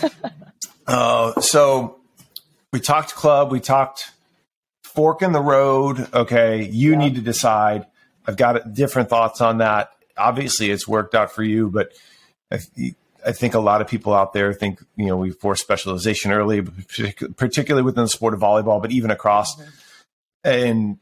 [0.86, 1.96] Oh, so
[2.72, 4.10] we talked club, we talked
[4.82, 6.08] fork in the road.
[6.12, 6.98] Okay, you Yeah.
[6.98, 7.86] need to decide.
[8.26, 9.90] I've got different thoughts on that.
[10.16, 11.92] Obviously, it's worked out for you, but
[12.52, 12.58] I,
[13.26, 16.60] I think a lot of people out there think you know we force specialization early,
[16.60, 19.56] partic- particularly within the sport of volleyball, but even across.
[19.56, 19.70] Mm-hmm.
[20.44, 20.98] And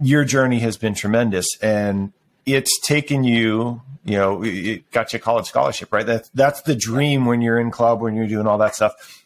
[0.00, 2.12] your journey has been tremendous, and
[2.46, 3.82] it's taken you.
[4.04, 6.04] You know, it- got you a college scholarship, right?
[6.06, 9.24] That's that's the dream when you're in club, when you're doing all that stuff.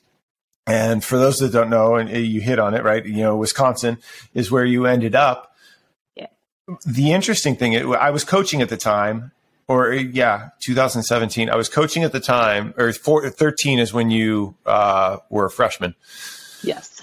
[0.67, 3.05] And for those that don't know, and you hit on it, right?
[3.05, 3.97] You know, Wisconsin
[4.35, 5.57] is where you ended up.
[6.15, 6.27] Yeah.
[6.87, 9.33] The interesting thing, I was coaching at the time,
[9.67, 11.49] or yeah, 2017.
[11.49, 15.51] I was coaching at the time, or four, 13 is when you uh, were a
[15.51, 15.95] freshman.
[16.63, 16.98] Yes.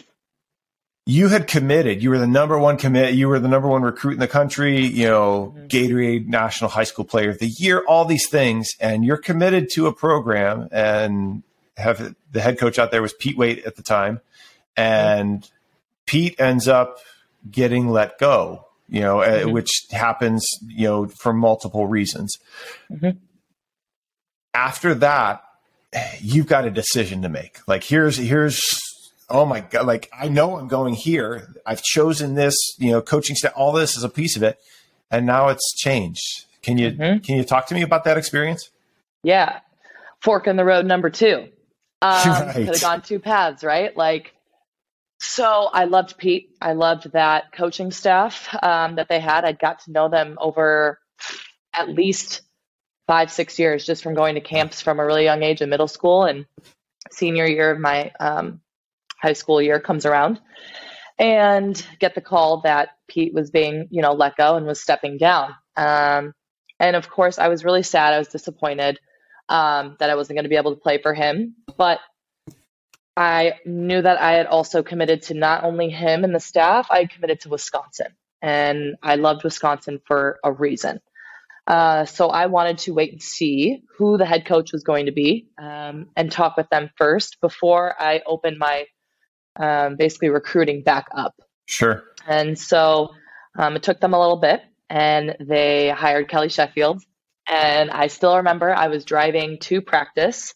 [1.08, 2.02] You had committed.
[2.02, 3.14] You were the number one commit.
[3.14, 4.84] You were the number one recruit in the country.
[4.86, 5.68] You know, Mhm.
[5.70, 7.84] Gatorade National High School Player of the Year.
[7.88, 10.68] All these things, and you're committed to a program.
[10.72, 11.44] And
[11.78, 14.22] have the head coach out there was Pete Waite at the time,
[14.76, 15.48] and
[16.08, 16.98] Pete ends up
[17.52, 18.66] getting let go.
[18.90, 19.52] You know, uh, Mhm.
[19.52, 20.44] which happens.
[20.68, 22.34] You know, for multiple reasons.
[22.92, 23.18] Mhm.
[24.56, 25.44] After that,
[26.22, 27.60] you've got a decision to make.
[27.68, 28.62] Like here's here's
[29.30, 31.48] oh my god, like I know I'm going here.
[31.66, 34.58] I've chosen this, you know, coaching staff, all this is a piece of it,
[35.12, 36.46] and now it's changed.
[36.62, 37.24] Can you Mhm.
[37.24, 38.70] can you talk to me about that experience?
[39.24, 39.60] Yeah.
[40.22, 41.50] Fork in the road number two.
[42.02, 42.54] Um, Right.
[42.54, 43.96] Could have gone two paths, right?
[43.98, 44.34] Like,
[45.20, 46.50] so I loved Pete.
[46.62, 49.44] I loved that coaching staff um, that they had.
[49.46, 51.00] I got to know them over
[51.74, 52.42] at least
[53.08, 55.88] five, six years just from going to camps from a really young age in middle
[55.88, 56.46] school and
[57.12, 58.60] senior year of my um,
[59.22, 60.40] high school year comes around
[61.18, 65.18] and get the call that Pete was being, you know, let go and was stepping
[65.18, 65.56] down.
[65.78, 66.34] Um,
[66.80, 68.14] and of course, I was really sad.
[68.14, 69.00] I was disappointed
[69.48, 71.56] um, that I wasn't going to be able to play for him.
[71.78, 72.00] But
[73.16, 77.06] I knew that I had also committed to not only him and the staff, I
[77.06, 78.08] committed to Wisconsin.
[78.42, 81.00] And I loved Wisconsin for a reason.
[81.66, 85.12] Uh, so I wanted to wait and see who the head coach was going to
[85.12, 88.86] be um, and talk with them first before I opened my
[89.58, 91.36] um, basically recruiting back up.
[91.66, 92.04] Sure.
[92.28, 93.12] And so
[93.58, 97.02] um, it took them a little bit, and they hired Kelly Sheffield.
[97.48, 100.54] And I still remember I was driving to practice,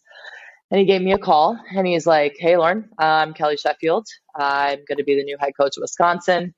[0.70, 4.06] and he gave me a call, and he's like, "Hey, Lauren, I'm Kelly Sheffield.
[4.34, 6.54] I'm going to be the new head coach of Wisconsin.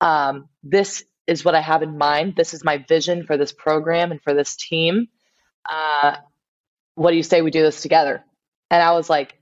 [0.00, 2.34] Um, this is what I have in mind.
[2.36, 5.06] This is my vision for this program and for this team.
[5.70, 6.16] Uh,
[6.94, 8.24] what do you say we do this together?"
[8.70, 9.34] And I was like,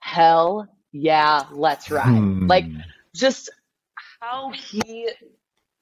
[0.00, 2.46] "Hell yeah, let's ride!" Hmm.
[2.46, 2.64] Like
[3.14, 3.50] just
[4.20, 5.10] how he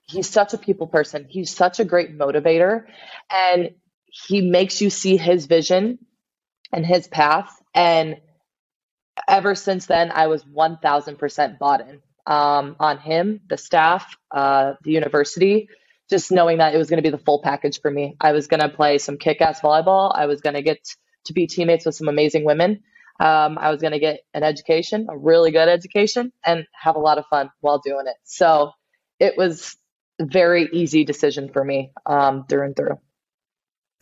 [0.06, 1.26] he's such a people person.
[1.28, 2.86] He's such a great motivator
[3.30, 3.70] and
[4.06, 5.98] he makes you see his vision
[6.72, 7.50] and his path.
[7.74, 8.16] And
[9.28, 14.92] ever since then i was 1000% bought in um, on him the staff uh, the
[14.92, 15.68] university
[16.08, 18.16] just knowing that it was going to be the full package for me.
[18.20, 20.12] I was going to play some kick-ass volleyball.
[20.14, 20.78] I was going to get
[21.24, 22.82] to be teammates with some amazing women
[23.20, 27.00] um, I was going to get an education, a really good education, and have a
[27.00, 28.16] lot of fun while doing it.
[28.24, 28.72] So
[29.20, 29.76] it was
[30.18, 32.98] a very easy decision for me um, through and through.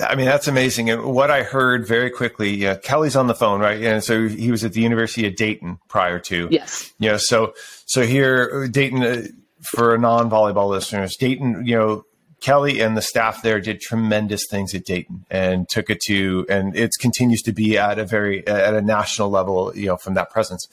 [0.01, 0.89] I mean, that's amazing.
[0.89, 3.83] And what I heard very quickly, yeah, Kelly's on the phone, right?
[3.83, 6.91] And so he was at the University of Dayton prior to, Yes.
[6.99, 7.53] you know, so,
[7.85, 9.23] so here, Dayton, uh,
[9.63, 12.05] for non volleyball listeners, Dayton, you know,
[12.41, 16.75] Kelly and the staff there did tremendous things at Dayton and took it to, and
[16.77, 20.31] it continues to be at a very, at a national level, you know, from that
[20.31, 20.67] presence.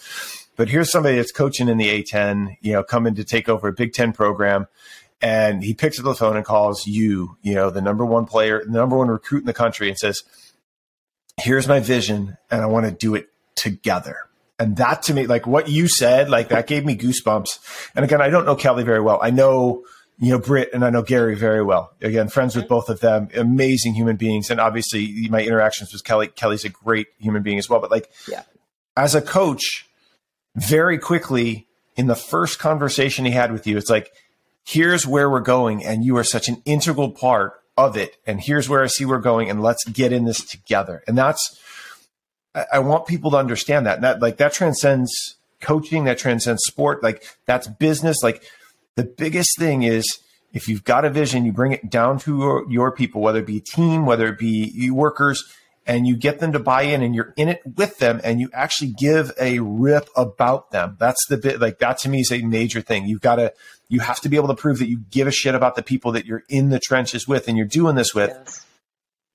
[0.56, 3.74] But here's somebody that's coaching in the A10, you know, coming to take over a
[3.74, 4.68] Big Ten program.
[5.22, 8.64] And he picks up the phone and calls you, you know, the number one player,
[8.64, 10.24] the number one recruit in the country, and says,
[11.40, 14.18] Here's my vision, and I want to do it together.
[14.60, 17.92] And that to me, like what you said, like that gave me goosebumps.
[17.96, 19.20] And again, I don't know Kelly very well.
[19.22, 19.84] I know,
[20.20, 21.94] you know, Britt and I know Gary very well.
[22.02, 22.74] Again, friends with mm-hmm.
[22.74, 24.50] both of them, amazing human beings.
[24.50, 27.80] And obviously my interactions with Kelly, Kelly's a great human being as well.
[27.80, 28.44] But like, Yeah.
[28.96, 29.86] as a coach,
[30.56, 34.12] very quickly in the first conversation he had with you, it's like,
[34.66, 35.86] here's where we're going.
[35.86, 38.18] And you are such an integral part of it.
[38.26, 39.52] And here's where I see we're going.
[39.52, 41.04] And let's get in this together.
[41.08, 41.60] And that's,
[42.56, 43.96] I, I want people to understand that.
[43.96, 47.04] And that like that transcends coaching, that transcends sport.
[47.04, 48.24] Like that's business.
[48.24, 48.44] Like
[48.98, 50.06] the biggest thing is
[50.54, 53.46] if you've got a vision, you bring it down to your, your people, whether it
[53.46, 55.44] be team, whether it be you workers,
[55.86, 58.50] and you get them to buy in and you're in it with them and you
[58.54, 60.98] actually give a rip about them.
[61.00, 63.06] That's the bit like that to me is a major thing.
[63.06, 63.54] You've got to
[63.88, 66.12] you have to be able to prove that you give a shit about the people
[66.14, 68.32] that you're in the trenches with and you're doing this with.
[68.32, 68.66] Yes.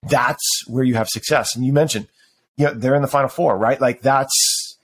[0.03, 1.57] That's where you have success.
[1.57, 2.09] And you mentioned,
[2.59, 3.81] you know, they're in the final four, right?
[3.81, 4.77] Like that's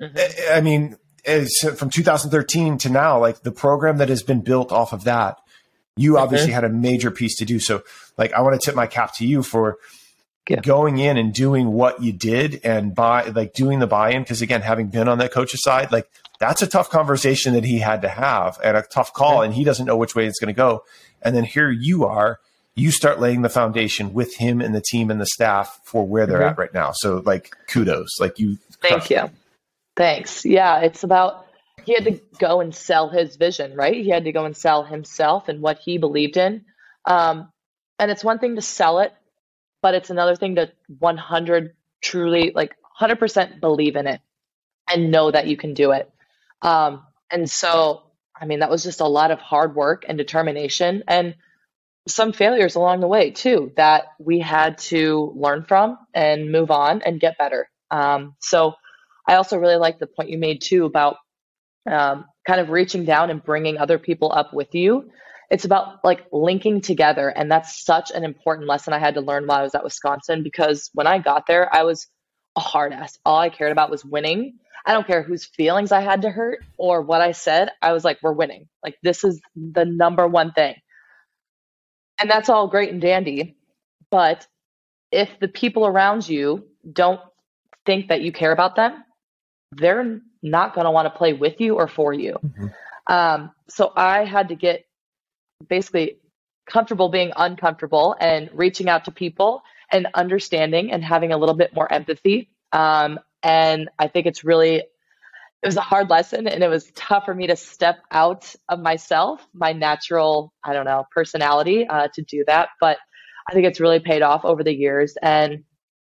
[0.00, 0.52] mm-hmm.
[0.52, 0.96] I mean,
[1.76, 5.38] from 2013 to now, like the program that has been built off of that,
[5.96, 6.22] you mm-hmm.
[6.22, 7.58] obviously had a major piece to do.
[7.58, 7.82] So
[8.18, 9.78] like I want to tip my cap to you for
[10.48, 10.60] yeah.
[10.60, 14.60] going in and doing what you did and by like doing the buy-in because again
[14.60, 16.08] having been on that coach's side like
[16.38, 19.64] that's a tough conversation that he had to have and a tough call and he
[19.64, 20.84] doesn't know which way it's going to go
[21.22, 22.40] and then here you are
[22.74, 26.26] you start laying the foundation with him and the team and the staff for where
[26.26, 26.48] they're mm-hmm.
[26.50, 29.30] at right now so like kudos like you thank you
[29.96, 30.44] thanks.
[30.44, 31.46] Yeah it's about
[31.84, 33.94] he had to go and sell his vision right?
[33.94, 36.64] He had to go and sell himself and what he believed in.
[37.04, 37.50] Um,
[37.98, 39.12] and it's one thing to sell it
[39.82, 44.20] but it's another thing to 100 truly like 100% believe in it
[44.90, 46.10] and know that you can do it.
[46.62, 48.02] Um, and so
[48.40, 51.34] i mean that was just a lot of hard work and determination and
[52.06, 57.02] some failures along the way too that we had to learn from and move on
[57.02, 57.68] and get better.
[57.90, 58.74] Um, so
[59.28, 61.16] i also really like the point you made too about
[61.90, 65.10] um, kind of reaching down and bringing other people up with you.
[65.50, 69.46] It's about like linking together and that's such an important lesson i had to learn
[69.46, 72.06] while i was at wisconsin because when i got there i was
[72.56, 73.18] a hard ass.
[73.26, 74.58] All i cared about was winning.
[74.86, 78.04] I don't care whose feelings i had to hurt or what i said i was
[78.04, 78.68] like we're winning.
[78.82, 80.74] Like this is the number one thing.
[82.18, 83.56] And that's all great and dandy
[84.10, 84.46] but
[85.12, 87.20] if the people around you don't
[87.84, 89.04] think that you care about them
[89.76, 92.66] they're not going to want to play with you or for you mm-hmm.
[93.12, 94.84] um, so i had to get
[95.68, 96.18] basically
[96.66, 101.74] comfortable being uncomfortable and reaching out to people and understanding and having a little bit
[101.74, 102.50] more empathy.
[102.72, 107.24] Um, and I think it's really, it was a hard lesson and it was tough
[107.26, 112.22] for me to step out of myself, my natural, I don't know, personality uh, to
[112.22, 112.70] do that.
[112.80, 112.98] But
[113.48, 115.16] I think it's really paid off over the years.
[115.20, 115.64] And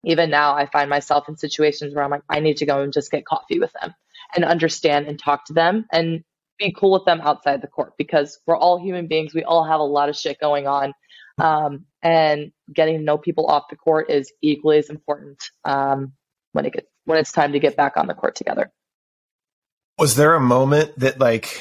[0.06, 2.92] even now, I find myself in situations where I'm like, I need to go and
[2.92, 3.92] just get coffee with them
[4.34, 6.22] and understand and talk to them and
[6.58, 9.34] be cool with them outside the court because we're all human beings.
[9.34, 10.94] We all have a lot of shit going on.
[11.38, 16.12] Um, and getting to know people off the court is equally as important um,
[16.52, 18.72] when it gets when it's time to get back on the court together.
[19.98, 21.60] Was there a moment that like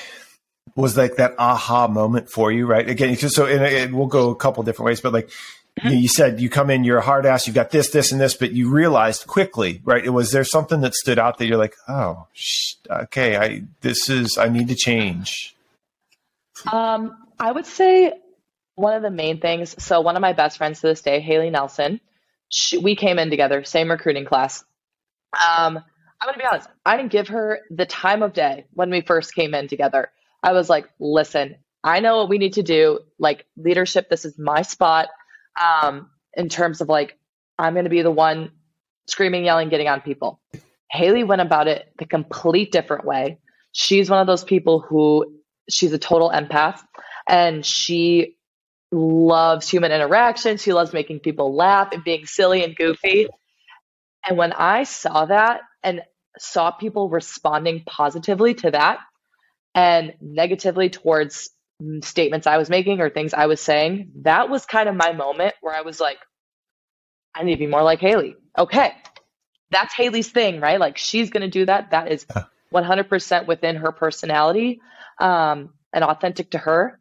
[0.76, 2.68] was like that aha moment for you?
[2.68, 5.30] Right again, so and we'll go a couple different ways, but like
[5.84, 8.22] you, you, said you come in, you're a hard ass, you've got this, this, and
[8.22, 10.10] this, but you realized quickly, right?
[10.12, 14.38] Was there something that stood out that you're like, oh, sh- okay, I this is
[14.38, 15.56] I need to change.
[16.72, 18.14] Um, I would say
[18.76, 19.76] one of the main things.
[19.84, 22.00] So one of my best friends to this day, Haleigh Nelson,
[22.50, 24.64] she, we came in together, same recruiting class.
[25.34, 29.02] Um, I'm gonna be honest, I didn't give her the time of day when we
[29.02, 30.10] first came in together.
[30.42, 33.00] I was like, listen, I know what we need to do.
[33.20, 35.10] Like leadership, this is my spot
[35.60, 37.18] um, in terms of like,
[37.58, 38.52] I'm going to be the one
[39.08, 40.42] screaming, yelling, getting on people.
[40.92, 43.40] Haleigh went about it the complete different way.
[43.72, 46.82] She's one of those people who she's a total empath
[47.28, 48.38] and she
[48.92, 50.58] loves human interaction.
[50.58, 53.28] She loves making people laugh and being silly and goofy.
[54.28, 56.02] And when I saw that and
[56.38, 59.00] saw people responding positively to that
[59.74, 61.50] and negatively towards
[62.02, 65.56] statements I was making or things I was saying, that was kind of my moment
[65.62, 66.18] where I was like,
[67.34, 68.36] I need to be more like Haleigh.
[68.58, 68.94] Okay.
[69.72, 70.80] That's Haleigh's thing, right?
[70.80, 71.92] Like she's going to do that.
[71.92, 72.26] That is
[72.74, 74.82] 100% within her personality
[75.20, 77.00] um, and authentic to her.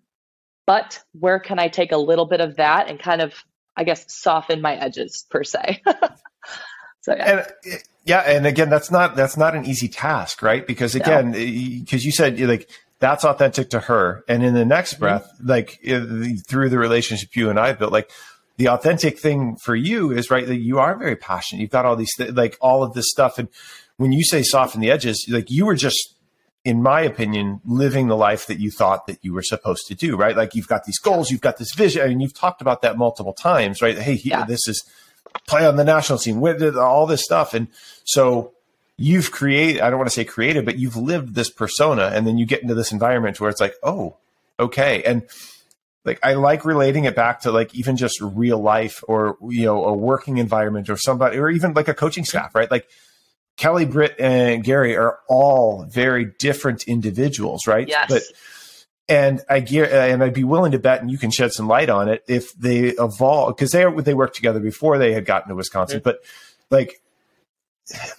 [0.67, 3.35] But where can I take a little bit of that and kind of,
[3.77, 5.83] I guess, soften my edges per se?
[7.03, 7.45] so, yeah.
[7.65, 8.21] And, yeah.
[8.21, 10.67] And again, that's not, that's not an easy task, right?
[10.67, 12.07] Because again, because no.
[12.07, 12.69] you said like,
[13.05, 14.25] that's authentic to her.
[14.29, 15.01] And in the next mm-hmm.
[15.01, 15.79] breath, like
[16.49, 18.11] through the relationship you and I built, like
[18.57, 21.61] the authentic thing for you is right that you are very passionate.
[21.61, 23.49] You've got all these th- like all of this stuff, and
[23.99, 26.14] when you say soften the edges, like you were just,
[26.64, 30.17] in my opinion, living the life that you thought that you were supposed to do.
[30.17, 30.35] Right?
[30.35, 32.81] Like you've got these goals, you've got this vision, I and mean, you've talked about
[32.83, 33.83] that multiple times.
[33.83, 33.98] Right?
[33.98, 34.46] Hey, yeah.
[34.46, 34.83] this is
[35.46, 37.69] play on the national team, with all this stuff, and
[38.05, 38.55] so
[38.97, 42.38] you've created i don't want to say created but you've lived this persona and then
[42.38, 44.17] you get into this environment where it's like oh
[44.59, 45.23] okay and
[46.05, 49.85] like i like relating it back to like even just real life or you know
[49.85, 52.88] a working environment or somebody or even like a coaching staff right like
[53.57, 58.07] kelly britt and gary are all very different individuals right yes.
[58.09, 58.23] but
[59.09, 61.90] and I gear, and I'd be willing to bet, and you can shed some light
[61.90, 65.55] on it if they evolve because they they worked together before they had gotten to
[65.55, 66.01] Wisconsin.
[66.03, 66.21] But
[66.71, 67.03] like,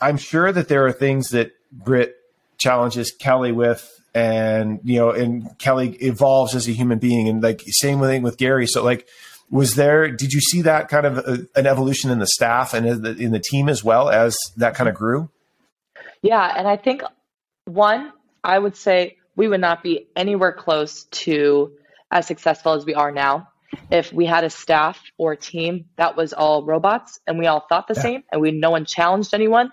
[0.01, 2.15] I'm sure that there are things that Britt
[2.57, 7.63] challenges Kelly with, and you know, and Kelly evolves as a human being, and like
[7.67, 8.67] same thing with Gary.
[8.67, 9.07] So like,
[9.49, 10.09] was there?
[10.09, 13.15] Did you see that kind of a, an evolution in the staff and in the,
[13.15, 15.29] in the team as well as that kind of grew?
[16.21, 17.03] Yeah, and I think
[17.65, 18.11] one,
[18.43, 21.71] I would say we would not be anywhere close to
[22.11, 23.49] as successful as we are now
[23.91, 27.65] if we had a staff or a team that was all robots and we all
[27.67, 28.01] thought the yeah.
[28.01, 29.71] same and we no one challenged anyone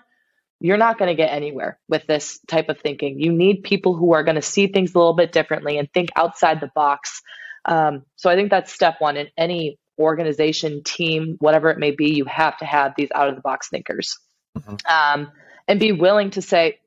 [0.59, 4.13] you're not going to get anywhere with this type of thinking you need people who
[4.13, 7.21] are going to see things a little bit differently and think outside the box
[7.65, 12.15] um, so i think that's step one in any organization team whatever it may be
[12.15, 14.17] you have to have these out of the box thinkers
[14.57, 14.75] mm-hmm.
[14.91, 15.31] um,
[15.67, 16.79] and be willing to say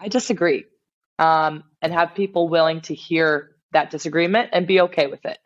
[0.00, 0.64] i disagree
[1.18, 5.38] um, and have people willing to hear that disagreement and be okay with it.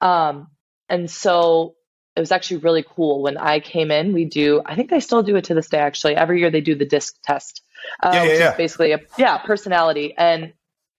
[0.00, 0.48] Um,
[0.88, 1.74] and so
[2.16, 4.12] it was actually really cool when I came in.
[4.12, 5.78] We do, I think they still do it to this day.
[5.78, 7.62] Actually, every year they do the disc test,
[8.02, 8.56] uh, yeah, yeah, yeah.
[8.56, 10.14] basically a yeah personality.
[10.16, 10.52] And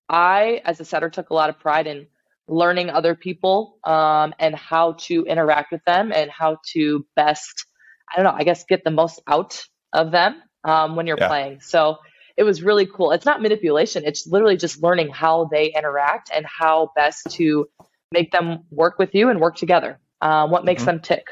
[0.07, 2.07] I, as a setter, took a lot of pride in
[2.47, 7.65] learning other people um, and how to interact with them and how to best,
[8.11, 11.61] I don't know, I guess get the most out of them um, when you're playing.
[11.61, 11.97] So
[12.37, 13.11] it was really cool.
[13.11, 14.03] It's not manipulation.
[14.05, 17.67] It's literally just learning how they interact and how best to
[18.11, 19.99] make them work with you and work together.
[20.21, 20.97] Um, what makes mm-hmm.
[20.97, 21.25] them tick.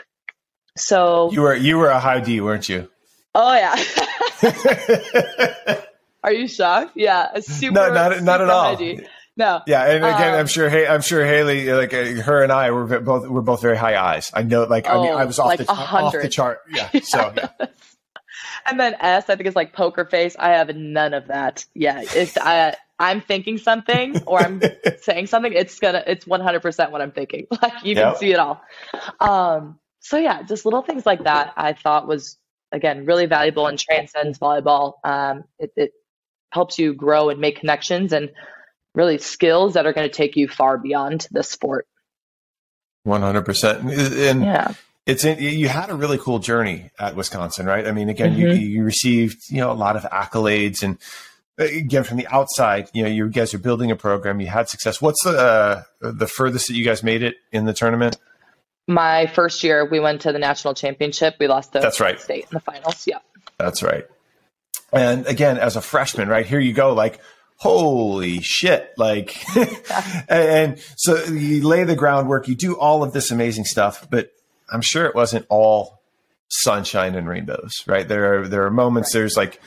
[0.76, 2.90] So you were you were a high D, weren't you?
[3.36, 3.76] Oh yeah.
[6.24, 6.94] Are you shocked?
[6.96, 7.74] Yeah, a super.
[7.74, 8.78] No, not super not at all.
[9.38, 9.62] No.
[9.66, 10.70] Yeah, and again, um, I'm sure.
[10.70, 13.98] Hey, I'm sure Haleigh, like uh, her and I, were both we're both very high
[13.98, 14.32] eyes.
[14.34, 16.60] I know, like oh, I mean, I was off like the off the chart.
[16.70, 16.90] Yeah.
[17.04, 17.68] So yeah.
[18.66, 20.36] And then S, I think is like poker face.
[20.38, 21.66] I have none of that.
[21.74, 22.76] Yeah, it's I.
[23.02, 24.62] I'm thinking something or I'm
[25.02, 25.54] saying something.
[25.54, 26.04] It's gonna.
[26.06, 27.48] It's 100 percent what I'm thinking.
[27.62, 28.14] Like you yep.
[28.14, 28.62] can see it all.
[29.20, 29.80] Um.
[30.00, 31.54] So yeah, just little things like that.
[31.56, 32.38] I thought was
[32.72, 34.96] again really valuable and transcends volleyball.
[35.04, 35.44] Um.
[35.58, 35.92] It, it
[36.52, 38.32] helps you grow and make connections and
[38.96, 41.88] really skills that are going to take you far beyond the sport.
[43.04, 43.90] 100 percent.
[43.92, 44.74] And yeah
[45.06, 47.88] it's in, you had a really cool journey at Wisconsin, right?
[47.88, 48.42] I mean, again, mm-hmm.
[48.42, 50.98] you, you received you know a lot of accolades, and
[51.60, 54.40] uh, again from the outside, you know, you guys are building a program.
[54.40, 55.02] You had success.
[55.02, 58.18] What's the uh, the furthest that you guys made it in the tournament?
[58.88, 61.36] My first year, we went to the national championship.
[61.40, 63.06] We lost to that's right state in the finals.
[63.08, 63.20] Yeah,
[63.58, 64.06] that's right.
[64.92, 67.20] And again, as a freshman, right here you go, like
[67.60, 69.36] holy shit like
[70.30, 74.32] and so you lay the groundwork you do all of this amazing stuff but
[74.72, 76.00] I'm sure it wasn't all
[76.50, 78.08] sunshine and rainbows, right?
[78.08, 79.14] There are there are moments.
[79.14, 79.22] Right.
[79.22, 79.62] There's like,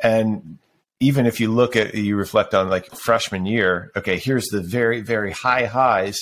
[0.00, 0.58] and
[1.00, 5.00] even if you look at you reflect on like freshman year, okay, here's the very
[5.00, 6.18] very high highs.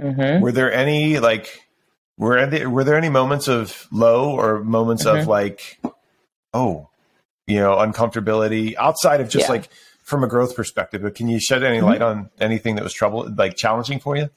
[0.00, 0.42] Mm-hmm.
[0.42, 1.68] Were there any like
[2.16, 5.20] were there, were there any moments of low or moments mm-hmm.
[5.20, 5.80] of like,
[6.52, 6.88] oh,
[7.46, 9.52] you know, uncomfortability outside of just yeah.
[9.52, 9.68] like
[10.02, 11.02] from a growth perspective?
[11.02, 11.86] But can you shed any mm-hmm.
[11.86, 14.30] light on anything that was trouble like challenging for you?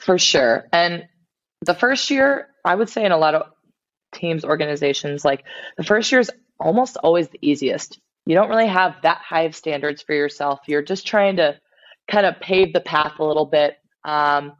[0.00, 1.06] For sure, and
[1.62, 3.50] the first year, I would say in a lot of
[4.12, 5.44] teams, organizations, like
[5.76, 7.98] the first year is almost always the easiest.
[8.26, 10.60] You don't really have that high of standards for yourself.
[10.66, 11.58] You're just trying to
[12.10, 13.78] kind of pave the path a little bit.
[14.04, 14.52] Um,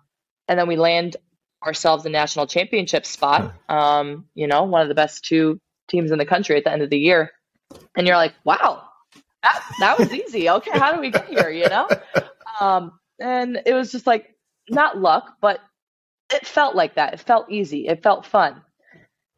[0.49, 1.17] and then we land
[1.65, 3.55] ourselves a national championship spot.
[3.69, 6.83] Um, you know, one of the best two teams in the country at the end
[6.83, 7.31] of the year.
[7.97, 8.85] And you're like, wow,
[9.43, 10.51] that, that was easy.
[10.51, 11.51] Okay, how do we get here?
[11.51, 11.89] You know?
[12.61, 14.37] Um, and it was just like,
[14.69, 15.61] not luck, but
[16.33, 17.15] it felt like that.
[17.15, 17.87] It felt easy.
[17.87, 18.63] It felt fun.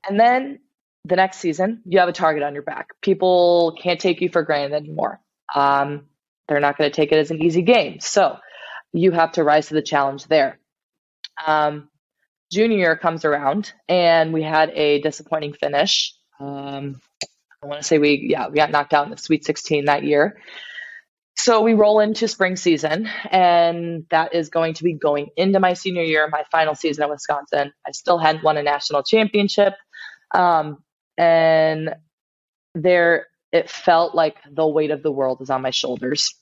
[0.08, 0.60] And then
[1.04, 2.90] the next season, you have a target on your back.
[3.00, 5.20] People can't take you for granted anymore.
[5.54, 6.06] Um,
[6.48, 8.00] they're not going to take it as an easy game.
[8.00, 8.36] So
[8.92, 10.58] you have to rise to the challenge there.
[11.44, 11.88] Um,
[12.52, 16.14] junior comes around, and we had a disappointing finish.
[16.38, 17.00] Um,
[17.62, 20.04] I want to say we, yeah, we got knocked out in the Sweet 16 that
[20.04, 20.36] year.
[21.36, 25.74] So we roll into spring season, and that is going to be going into my
[25.74, 27.72] senior year, my final season at Wisconsin.
[27.86, 29.74] I still hadn't won a national championship.
[30.34, 30.78] Um,
[31.18, 31.96] and
[32.74, 36.34] there, it felt like the weight of the world is on my shoulders.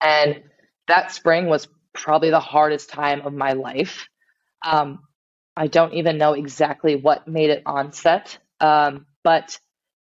[0.00, 0.42] And
[0.88, 4.08] that spring was probably the hardest time of my life.
[4.64, 5.00] Um,
[5.56, 9.58] I don't even know exactly what made it onset, um, but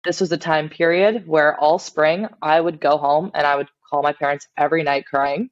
[0.05, 3.67] this was a time period where all spring I would go home and I would
[3.89, 5.49] call my parents every night crying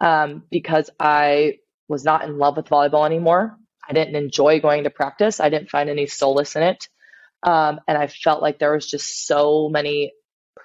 [0.00, 1.58] um, because I
[1.88, 3.56] was not in love with volleyball anymore.
[3.86, 5.40] I didn't enjoy going to practice.
[5.40, 6.88] I didn't find any solace in it.
[7.42, 10.12] Um, and I felt like there was just so many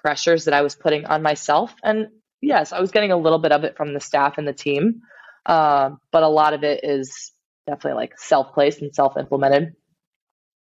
[0.01, 2.07] pressures that I was putting on myself and
[2.41, 5.01] yes, I was getting a little bit of it from the staff and the team,
[5.45, 7.31] uh, but a lot of it is
[7.67, 9.73] definitely like self placed and self implemented.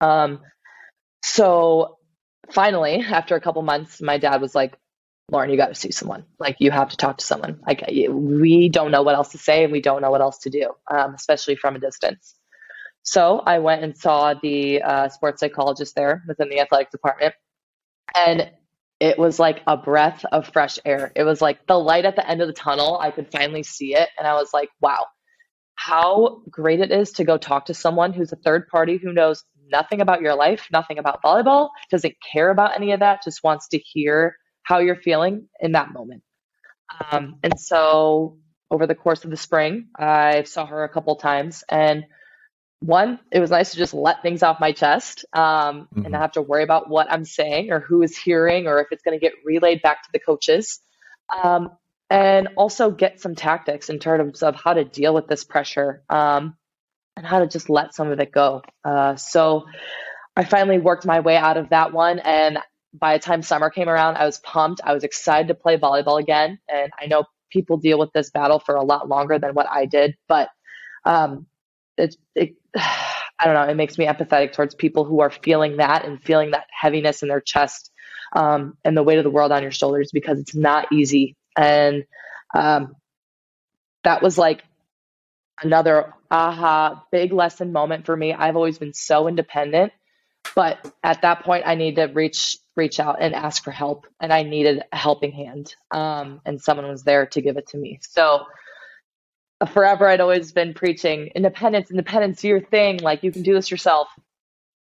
[0.01, 0.39] Um,
[1.23, 1.97] so
[2.51, 4.77] finally, after a couple months, my dad was like,
[5.31, 6.23] Lauren, you got to see someone.
[6.39, 7.59] Like, you have to talk to someone.
[7.65, 10.49] Like, we don't know what else to say and we don't know what else to
[10.49, 12.35] do, um, especially from a distance.
[13.01, 17.33] So I went and saw the uh, sports psychologist there within the athletic department.
[18.15, 18.51] And
[18.99, 21.11] it was like a breath of fresh air.
[21.15, 22.97] It was like the light at the end of the tunnel.
[22.99, 24.09] I could finally see it.
[24.17, 25.07] And I was like, wow,
[25.75, 29.43] how great it is to go talk to someone who's a third party who knows
[29.69, 33.67] nothing about your life, nothing about volleyball, doesn't care about any of that, just wants
[33.69, 34.35] to hear
[34.65, 36.23] how you're feeling in that moment.
[37.11, 38.37] Um, and so
[38.69, 42.05] over the course of the spring, I saw her a couple times and
[42.79, 46.03] one, it was nice to just let things off my chest um, mm-hmm.
[46.03, 48.87] and not have to worry about what I'm saying or who is hearing or if
[48.91, 50.81] it's going to get relayed back to the coaches.
[51.43, 51.71] Um,
[52.09, 56.55] and also get some tactics in terms of how to deal with this pressure um,
[57.17, 58.61] and how to just let some of it go.
[58.83, 59.65] Uh, so
[60.35, 62.19] I finally worked my way out of that one.
[62.19, 62.59] And
[62.99, 64.81] by the time summer came around, I was pumped.
[64.83, 66.59] I was excited to play volleyball again.
[66.67, 69.85] And I know people deal with this battle for a lot longer than what I
[69.85, 70.49] did, but
[71.05, 71.45] um,
[71.97, 72.55] it, it
[73.37, 76.51] I don't know, it makes me empathetic towards people who are feeling that and feeling
[76.51, 77.91] that heaviness in their chest
[78.33, 81.35] um, and the weight of the world on your shoulders because it's not easy.
[81.57, 82.05] And
[82.55, 82.95] um,
[84.05, 84.63] that was like
[85.61, 88.33] another aha, big lesson moment for me.
[88.33, 89.91] I've always been so independent,
[90.53, 94.33] but at that point, I needed to reach reach out and ask for help, and
[94.33, 97.99] I needed a helping hand, um, and someone was there to give it to me.
[98.01, 98.45] So
[99.65, 102.99] forever I'd always been preaching independence, independence, your thing.
[102.99, 104.07] Like you can do this yourself.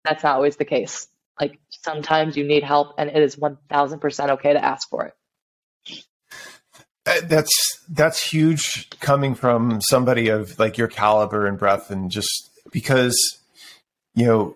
[0.03, 1.07] That's not always the case.
[1.39, 5.13] Like sometimes you need help and it is 1000% okay to ask for it.
[7.05, 12.49] Uh, that's that's huge coming from somebody of like your caliber and breadth and just
[12.71, 13.17] because
[14.15, 14.55] you know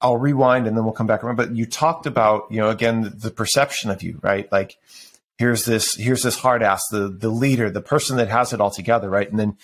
[0.00, 1.36] I'll rewind and then we'll come back around.
[1.36, 4.50] But you talked about you know again the, the perception of you right?
[4.50, 4.76] Like
[5.38, 8.70] here's this here's this hard ass the the leader the person that has it all
[8.70, 9.28] together right?
[9.28, 9.56] And then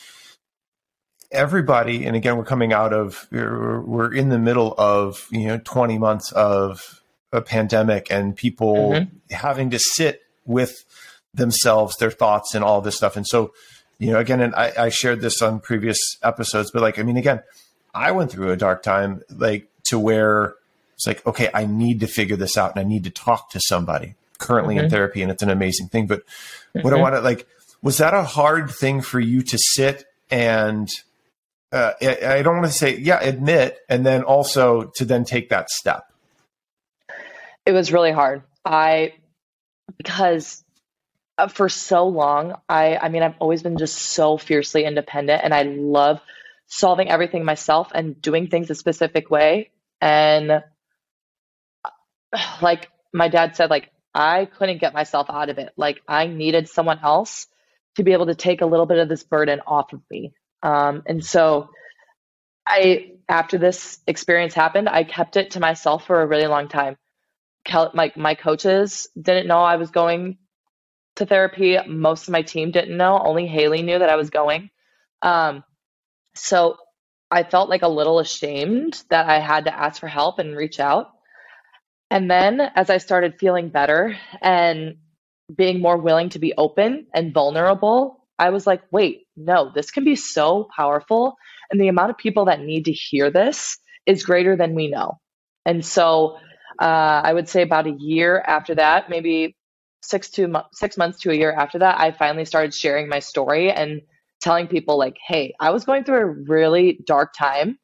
[1.30, 5.98] everybody and again we're coming out of we're in the middle of you know 20
[5.98, 7.00] months of
[7.32, 9.34] a pandemic and people mm-hmm.
[9.34, 10.84] having to sit with
[11.32, 13.16] themselves their thoughts and all this stuff.
[13.16, 13.52] And so
[13.98, 17.16] you know again and I, I shared this on previous episodes but like i mean
[17.16, 17.42] again
[17.94, 20.54] i went through a dark time like to where
[20.94, 23.60] it's like okay i need to figure this out and i need to talk to
[23.68, 24.84] somebody currently mm-hmm.
[24.84, 26.06] in therapy and it's an amazing thing.
[26.06, 26.82] But mm-hmm.
[26.82, 27.02] what I mm-hmm.
[27.02, 27.46] want to like,
[27.82, 30.88] was that a hard thing for you to sit and
[31.72, 35.48] uh, I, I don't want to say, yeah, admit, and then also to then take
[35.50, 36.04] that step?
[37.66, 38.42] It was really hard.
[38.64, 39.14] I,
[39.98, 40.62] because
[41.36, 45.52] uh, for so long, I, I mean, I've always been just so fiercely independent and
[45.52, 46.20] I love
[46.66, 49.70] solving everything myself and doing things a specific way.
[50.04, 50.62] And
[52.62, 55.72] like my dad said, like, I couldn't get myself out of it.
[55.76, 57.48] Like I needed someone else
[57.96, 60.34] to be able to take a little bit of this burden off of me.
[60.62, 61.70] Um, and so
[62.66, 66.96] I, after this experience happened, I kept it to myself for a really long time.
[67.64, 70.38] Kel- my, my coaches didn't know I was going
[71.16, 71.76] to therapy.
[71.86, 73.18] Most of my team didn't know.
[73.18, 74.70] Only Haleigh knew that I was going.
[75.22, 75.64] Um,
[76.34, 76.76] so
[77.34, 80.78] I felt like a little ashamed that I had to ask for help and reach
[80.78, 81.10] out.
[82.08, 84.98] And then as I started feeling better and
[85.52, 90.04] being more willing to be open and vulnerable, I was like, wait, no, this can
[90.04, 91.34] be so powerful.
[91.72, 95.18] And the amount of people that need to hear this is greater than we know.
[95.66, 96.36] And so
[96.80, 99.56] uh, I would say about a year after that, maybe
[100.02, 103.72] six to six months to a year after that, I finally started sharing my story
[103.72, 104.02] and
[104.44, 107.78] telling people like, hey, I was going through a really dark time.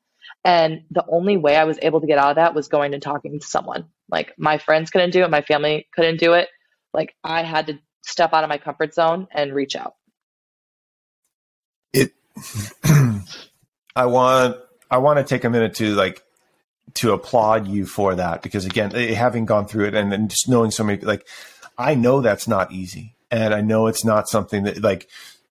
[0.44, 3.02] And the only way I was able to get out of that was going and
[3.02, 3.86] talking to someone.
[4.10, 6.48] Like my friends couldn't do it, my family couldn't do it.
[6.94, 9.94] Like I had to step out of my comfort zone and reach out.
[11.92, 12.12] It
[13.96, 14.58] I want
[14.90, 16.22] I want to take a minute to like
[16.94, 20.48] to applaud you for that because again, eh, having gone through it and, and just
[20.48, 21.26] knowing so many like
[21.78, 23.16] I know that's not easy.
[23.30, 25.08] And I know it's not something that like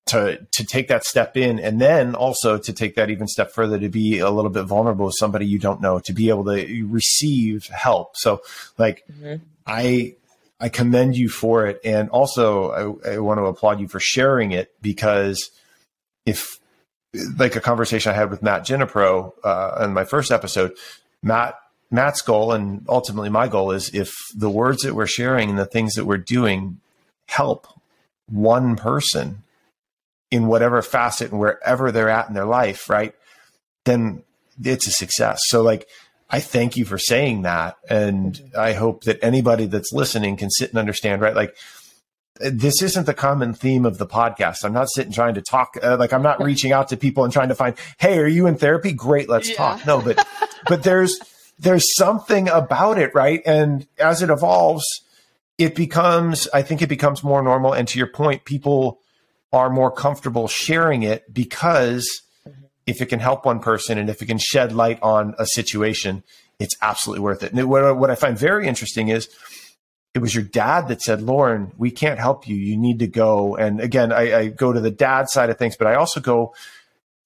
[0.09, 3.79] to to take that step in and then also to take that even step further
[3.79, 6.87] to be a little bit vulnerable with somebody you don't know to be able to
[6.87, 8.41] receive help so
[8.77, 9.35] like mm-hmm.
[9.67, 10.15] i
[10.59, 14.51] i commend you for it and also I, I want to applaud you for sharing
[14.51, 15.51] it because
[16.25, 16.59] if
[17.37, 20.73] like a conversation i had with matt Ginepro uh, in my first episode
[21.21, 21.55] matt
[21.91, 25.65] matt's goal and ultimately my goal is if the words that we're sharing and the
[25.65, 26.79] things that we're doing
[27.27, 27.67] help
[28.27, 29.43] one person
[30.31, 33.13] in whatever facet and wherever they're at in their life, right?
[33.85, 34.23] Then
[34.63, 35.41] it's a success.
[35.45, 35.87] So like
[36.29, 37.77] I thank you for saying that.
[37.89, 41.35] And I hope that anybody that's listening can sit and understand, right?
[41.35, 41.55] Like,
[42.39, 44.63] this isn't the common theme of the podcast.
[44.63, 47.33] I'm not sitting trying to talk, uh, like, I'm not reaching out to people and
[47.33, 48.93] trying to find, hey, are you in therapy?
[48.93, 49.55] Great, let's yeah.
[49.55, 49.85] talk.
[49.85, 50.25] No, but,
[50.67, 51.19] but there's,
[51.57, 53.41] there's something about it, right?
[53.45, 54.85] And as it evolves,
[55.57, 57.73] it becomes, I think it becomes more normal.
[57.73, 58.99] And to your point, people
[59.51, 62.21] are more comfortable sharing it because
[62.85, 66.23] if it can help one person and if it can shed light on a situation,
[66.59, 67.53] it's absolutely worth it.
[67.53, 69.29] And what, what I find very interesting is
[70.13, 72.55] it was your dad that said, Lauren, we can't help you.
[72.55, 73.55] You need to go.
[73.55, 76.53] And again, I, I go to the dad side of things, but I also go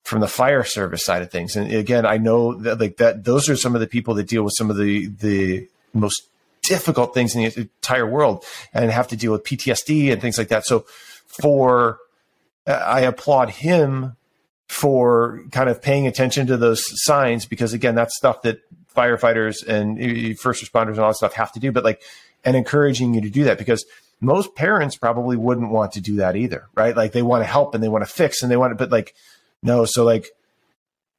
[0.04, 1.56] from the fire service side of things.
[1.56, 4.44] And again, I know that like that those are some of the people that deal
[4.44, 6.28] with some of the the most
[6.64, 8.44] difficult things in the entire world
[8.74, 10.66] and have to deal with PTSD and things like that.
[10.66, 10.86] So
[11.42, 12.00] for
[12.66, 14.16] I applaud him
[14.70, 18.60] for kind of paying attention to those signs because again that's stuff that
[18.96, 22.02] firefighters and first responders and all that stuff have to do but like
[22.44, 23.86] and encouraging you to do that because
[24.20, 26.96] most parents probably wouldn't want to do that either right?
[26.96, 28.92] Like they want to help and they want to fix and they want to but
[28.92, 29.14] like
[29.62, 30.28] no so like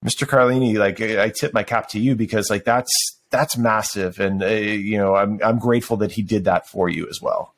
[0.04, 2.90] mr carlini like i tip my cap to you because like that's
[3.30, 7.08] that's massive and uh, you know i'm i'm grateful that he did that for you
[7.08, 7.54] as well.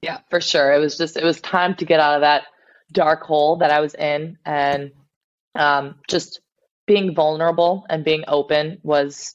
[0.00, 0.72] Yeah for sure.
[0.72, 2.44] It was just it was time to get out of that
[2.92, 4.92] dark hole that i was in and
[5.54, 6.40] um, just
[6.86, 9.34] being vulnerable and being open was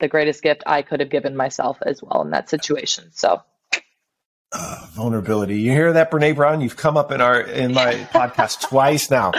[0.00, 3.10] the greatest gift I could have given myself as well in that situation.
[3.12, 3.42] So
[4.52, 5.60] uh, vulnerability.
[5.60, 6.60] You hear that, Brene Brown?
[6.60, 9.32] You've come up in our in my podcast twice now.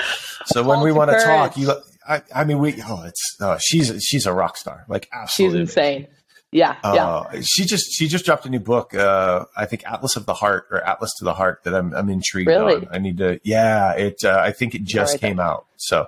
[0.46, 1.74] So when we want to talk, you.
[2.08, 2.82] I, I, mean, we.
[2.88, 3.36] Oh, it's.
[3.42, 4.86] Uh, she's she's a rock star.
[4.88, 6.08] Like absolutely, she's insane.
[6.52, 7.42] Yeah, uh, yeah.
[7.42, 8.94] She just she just dropped a new book.
[8.94, 12.10] Uh, I think Atlas of the Heart or Atlas to the Heart that I'm I'm
[12.10, 12.76] intrigued really?
[12.76, 12.88] on.
[12.90, 13.40] I need to.
[13.44, 14.24] Yeah, it.
[14.24, 15.46] Uh, I think it just right came there.
[15.46, 15.66] out.
[15.76, 16.08] So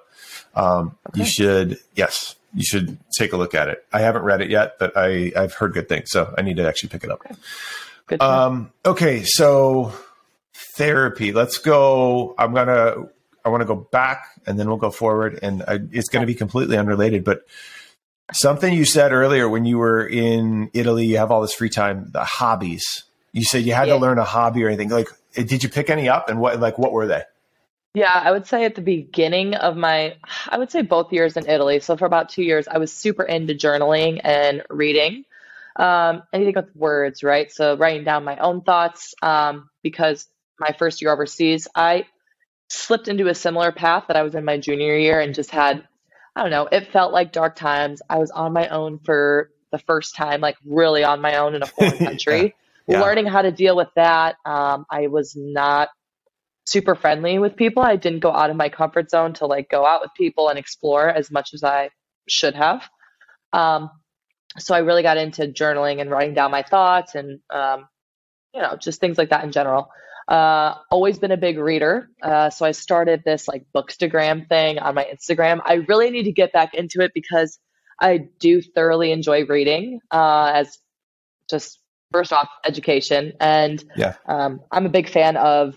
[0.55, 1.19] um, okay.
[1.19, 3.85] you should yes, you should take a look at it.
[3.91, 6.67] I haven't read it yet, but I I've heard good things, so I need to
[6.67, 7.21] actually pick it up.
[8.09, 9.91] Okay, um, okay so
[10.77, 11.33] therapy.
[11.33, 12.33] Let's go.
[12.37, 13.09] I'm gonna.
[13.43, 16.27] I want to go back and then we'll go forward, and I, it's going to
[16.27, 17.43] be completely unrelated, but
[18.31, 22.09] Something you said earlier when you were in Italy, you have all this free time,
[22.11, 23.03] the hobbies.
[23.31, 23.95] You said you had yeah.
[23.95, 24.89] to learn a hobby or anything.
[24.89, 27.23] Like, did you pick any up and what, like, what were they?
[27.93, 30.15] Yeah, I would say at the beginning of my,
[30.47, 31.79] I would say both years in Italy.
[31.79, 35.25] So for about two years, I was super into journaling and reading.
[35.75, 37.51] Um, anything with words, right?
[37.51, 39.15] So writing down my own thoughts.
[39.23, 40.27] Um, because
[40.59, 42.05] my first year overseas, I
[42.69, 45.87] slipped into a similar path that I was in my junior year and just had
[46.39, 48.01] I don't know, it felt like dark times.
[48.09, 51.63] I was on my own for the first time, like really on my own in
[51.63, 52.55] a foreign country,
[52.87, 52.95] yeah.
[52.95, 53.01] Yeah.
[53.01, 54.37] learning how to deal with that.
[54.45, 55.89] Um, I was not
[56.65, 57.83] super friendly with people.
[57.83, 60.57] I didn't go out of my comfort zone to like go out with people and
[60.57, 61.89] explore as much as I
[62.29, 62.87] should have.
[63.51, 63.89] Um,
[64.57, 67.85] so I really got into journaling and writing down my thoughts and, um,
[68.53, 69.89] you know, just things like that in general.
[70.29, 72.07] Uh, always been a big reader.
[72.21, 75.59] Uh, so I started this like bookstagram thing on my Instagram.
[75.65, 77.57] I really need to get back into it because
[77.99, 80.77] I do thoroughly enjoy reading uh, as
[81.49, 81.79] just
[82.11, 83.33] first off education.
[83.39, 84.15] And yeah.
[84.27, 85.75] um, I'm a big fan of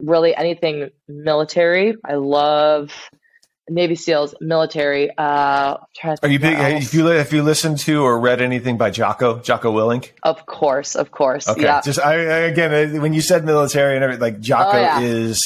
[0.00, 1.94] really anything military.
[2.04, 2.92] I love
[3.68, 5.10] Navy SEALs, military.
[5.16, 5.78] Uh,
[6.22, 6.58] Are you big?
[6.58, 10.10] If you if you listened to or read anything by Jocko Jocko Willink?
[10.22, 11.48] Of course, of course.
[11.48, 11.80] Okay, yeah.
[11.80, 15.00] just I, I, again when you said military and everything, like Jocko oh, yeah.
[15.00, 15.40] is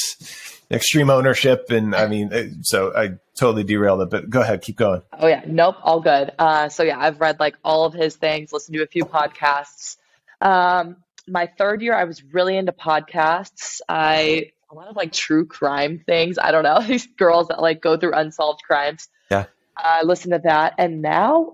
[0.69, 4.09] extreme ownership, and I mean, uh, so I totally derailed it.
[4.09, 5.01] But go ahead, keep going.
[5.17, 6.31] Oh yeah, nope, all good.
[6.37, 9.95] Uh, so yeah, I've read like all of his things, listened to a few podcasts.
[10.41, 13.79] Um, my third year, I was really into podcasts.
[13.87, 16.37] I a lot of like true crime things.
[16.37, 19.07] I don't know these girls that like go through unsolved crimes.
[19.31, 19.45] Yeah,
[19.77, 21.53] I uh, listen to that, and now,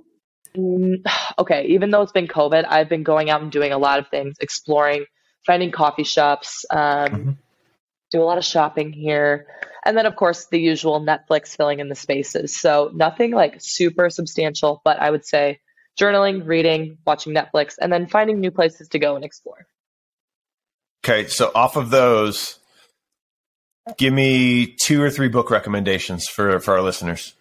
[0.55, 0.97] mm,
[1.39, 4.07] okay, even though it's been COVID, I've been going out and doing a lot of
[4.09, 5.05] things, exploring,
[5.45, 7.31] finding coffee shops, um, mm-hmm.
[8.11, 9.47] do a lot of shopping here,
[9.85, 12.59] and then of course the usual Netflix filling in the spaces.
[12.59, 15.59] So nothing like super substantial, but I would say
[15.99, 19.65] journaling, reading, watching Netflix, and then finding new places to go and explore.
[21.03, 22.59] Okay, so off of those,
[23.97, 27.35] Give me two or three book recommendations for for our listeners.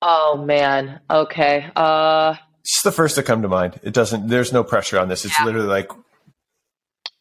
[0.00, 1.00] Oh man.
[1.10, 1.70] Okay.
[1.74, 3.80] Uh it's the first to come to mind.
[3.82, 5.24] It doesn't there's no pressure on this.
[5.24, 5.46] It's yeah.
[5.46, 5.90] literally like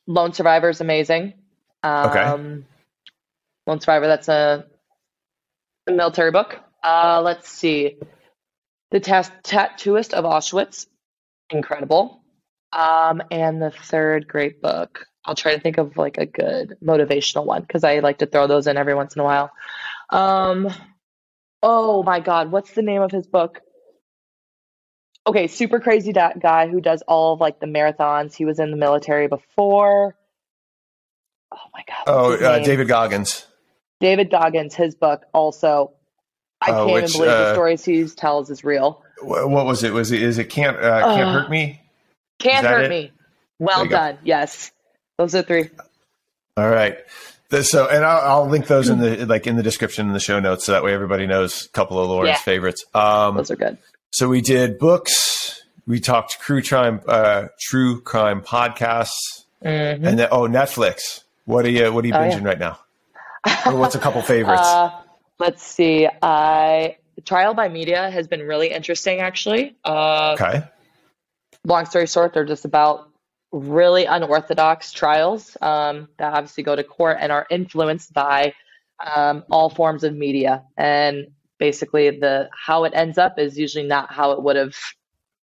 [0.07, 1.33] Lone Survivor is amazing.
[1.83, 2.63] Um, okay.
[3.67, 4.65] Lone Survivor, that's a,
[5.87, 6.59] a military book.
[6.83, 7.97] Uh, let's see.
[8.91, 10.87] The Tattooist of Auschwitz,
[11.49, 12.23] incredible.
[12.71, 15.05] Um, and the third great book.
[15.27, 18.47] I'll try to think of like a good motivational one because I like to throw
[18.47, 19.51] those in every once in a while.
[20.09, 20.73] Um,
[21.61, 23.59] oh my God, what's the name of his book?
[25.27, 28.33] Okay, super crazy that guy who does all of like the marathons.
[28.33, 30.15] He was in the military before.
[31.53, 32.03] Oh my God.
[32.07, 33.45] Oh, uh, David Goggins.
[33.99, 35.91] David Goggins, his book also.
[36.61, 39.03] I uh, can't which, even believe the uh, stories he tells is real.
[39.21, 39.91] What was it?
[39.91, 40.21] Was it?
[40.21, 41.81] Is it can't uh, can't hurt me?
[42.39, 42.89] Can't hurt it?
[42.89, 43.11] me.
[43.59, 44.15] Well done.
[44.15, 44.21] Go.
[44.23, 44.71] Yes,
[45.17, 45.69] those are three.
[46.55, 46.97] All right.
[47.61, 50.39] So, and I'll, I'll, link those in the like in the description in the show
[50.39, 52.37] notes, so that way everybody knows a couple of Lauren's yeah.
[52.37, 52.83] favorites.
[52.93, 53.77] Um, those are good.
[54.11, 55.63] So we did books.
[55.85, 60.05] We talked true crime, uh, true crime podcasts, mm-hmm.
[60.05, 61.23] and then oh Netflix.
[61.45, 62.47] What are you What are you oh, binging yeah.
[62.47, 62.79] right now?
[63.65, 64.61] or what's a couple favorites?
[64.61, 64.91] Uh,
[65.39, 66.09] let's see.
[66.21, 69.75] I Trial by Media has been really interesting, actually.
[69.85, 70.63] Uh, okay.
[71.63, 73.06] Long story short, they're just about
[73.51, 78.53] really unorthodox trials um, that obviously go to court and are influenced by
[79.05, 80.63] um, all forms of media.
[80.77, 81.27] And
[81.59, 84.75] basically, the how it ends up is usually not how it would have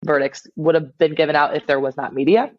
[0.04, 2.52] verdicts would have been given out if there was not media.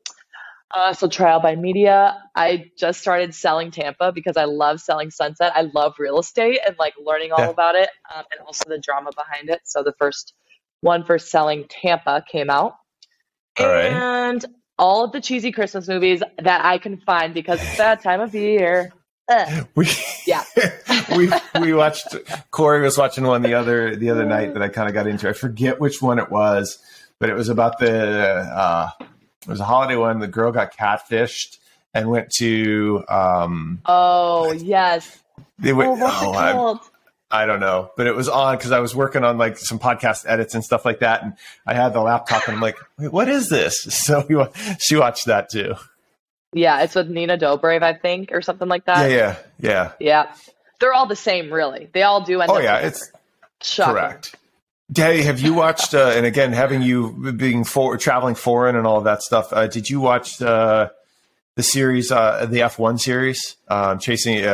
[0.70, 2.22] Uh, so trial by media.
[2.36, 5.54] I just started selling Tampa because I love selling Sunset.
[5.56, 7.50] I love real estate and like learning all yeah.
[7.50, 9.62] about it um, and also the drama behind it.
[9.64, 10.34] So the first
[10.82, 12.76] one for selling Tampa came out.
[13.58, 14.54] All and right.
[14.80, 18.34] All of the cheesy Christmas movies that I can find because it's that time of
[18.34, 18.94] year.
[19.76, 19.90] We
[20.26, 20.44] yeah
[21.18, 22.16] we we watched
[22.52, 25.28] Corey was watching one the other the other night that I kind of got into.
[25.28, 26.80] I forget which one it was,
[27.20, 30.20] but it was about the uh, it was a holiday one.
[30.20, 31.58] The girl got catfished
[31.94, 33.04] and went to.
[33.10, 35.24] Um, oh yes.
[35.60, 35.90] They went.
[35.90, 36.80] Oh, what's oh, it called?
[37.30, 40.26] I, don't know, but it was on because I was working on like some podcast
[40.28, 41.34] edits and stuff like that, and
[41.66, 44.44] I had the laptop, and I'm like, "Wait, what is this?" So we,
[44.80, 45.76] she watched that too.
[46.54, 49.12] Yeah, it's with Nina Dobrev, I think, or something like that.
[49.12, 49.92] Yeah, yeah, yeah.
[50.00, 50.36] Yeah,
[50.80, 51.90] they're all the same, really.
[51.94, 53.12] They all do end oh, yeah, it's
[53.62, 53.94] shocking.
[53.94, 54.36] correct.
[54.96, 55.94] Hey, have you watched?
[55.94, 59.68] Uh, and again, having you being for traveling foreign and all of that stuff, uh,
[59.68, 60.90] did you watch uh,
[61.56, 64.46] the series, uh, the F one series, um, chasing?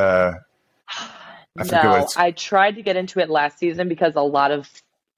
[1.58, 4.70] I no, I tried to get into it last season because a lot of,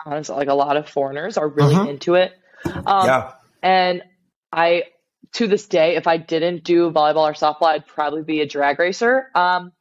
[0.06, 1.90] honestly, like a lot of foreigners are really mm-hmm.
[1.90, 2.34] into it.
[2.66, 3.32] Um, yeah,
[3.62, 4.04] and
[4.52, 4.84] I
[5.34, 8.80] to this day, if I didn't do volleyball or softball, I'd probably be a drag
[8.80, 9.30] racer.
[9.36, 9.72] Um,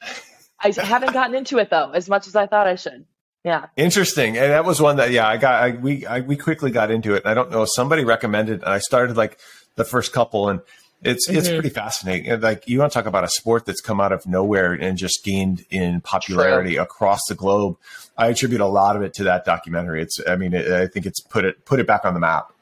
[0.60, 3.06] I haven't gotten into it though, as much as I thought I should.
[3.44, 3.66] Yeah.
[3.76, 4.36] Interesting.
[4.38, 7.14] And that was one that, yeah, I got, I, we, I, we quickly got into
[7.14, 7.26] it.
[7.26, 9.38] I don't know, somebody recommended, and I started like
[9.76, 10.60] the first couple and
[11.04, 11.38] it's, mm-hmm.
[11.38, 12.40] it's pretty fascinating.
[12.40, 15.24] Like, you want to talk about a sport that's come out of nowhere and just
[15.24, 16.82] gained in popularity True.
[16.82, 17.76] across the globe.
[18.16, 20.02] I attribute a lot of it to that documentary.
[20.02, 22.52] It's, I mean, it, I think it's put it, put it back on the map.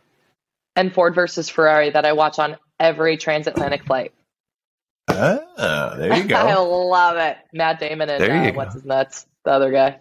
[0.75, 4.13] And Ford versus Ferrari that I watch on every transatlantic flight.
[5.09, 6.37] Ah, there you go.
[6.37, 7.37] I love it.
[7.53, 9.99] Matt Damon and uh, what's his nuts, the other guy.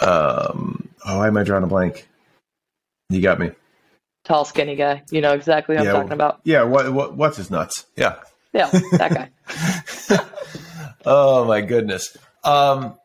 [0.00, 2.08] Um, oh, why am I drawing a blank?
[3.10, 3.50] You got me.
[4.24, 5.02] Tall, skinny guy.
[5.10, 6.40] You know exactly what yeah, I'm talking about.
[6.44, 6.62] Yeah.
[6.64, 7.14] What, what?
[7.14, 7.84] What's his nuts?
[7.96, 8.16] Yeah.
[8.52, 9.30] Yeah, that
[10.10, 10.20] guy.
[11.04, 12.16] oh my goodness.
[12.44, 12.96] Um,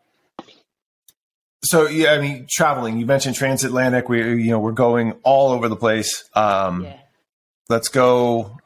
[1.63, 2.99] so yeah, I mean, traveling.
[2.99, 4.07] You mentioned transatlantic.
[4.07, 6.30] We, you know, we're going all over the place.
[6.36, 6.97] Um, yeah.
[7.67, 8.57] Let's go.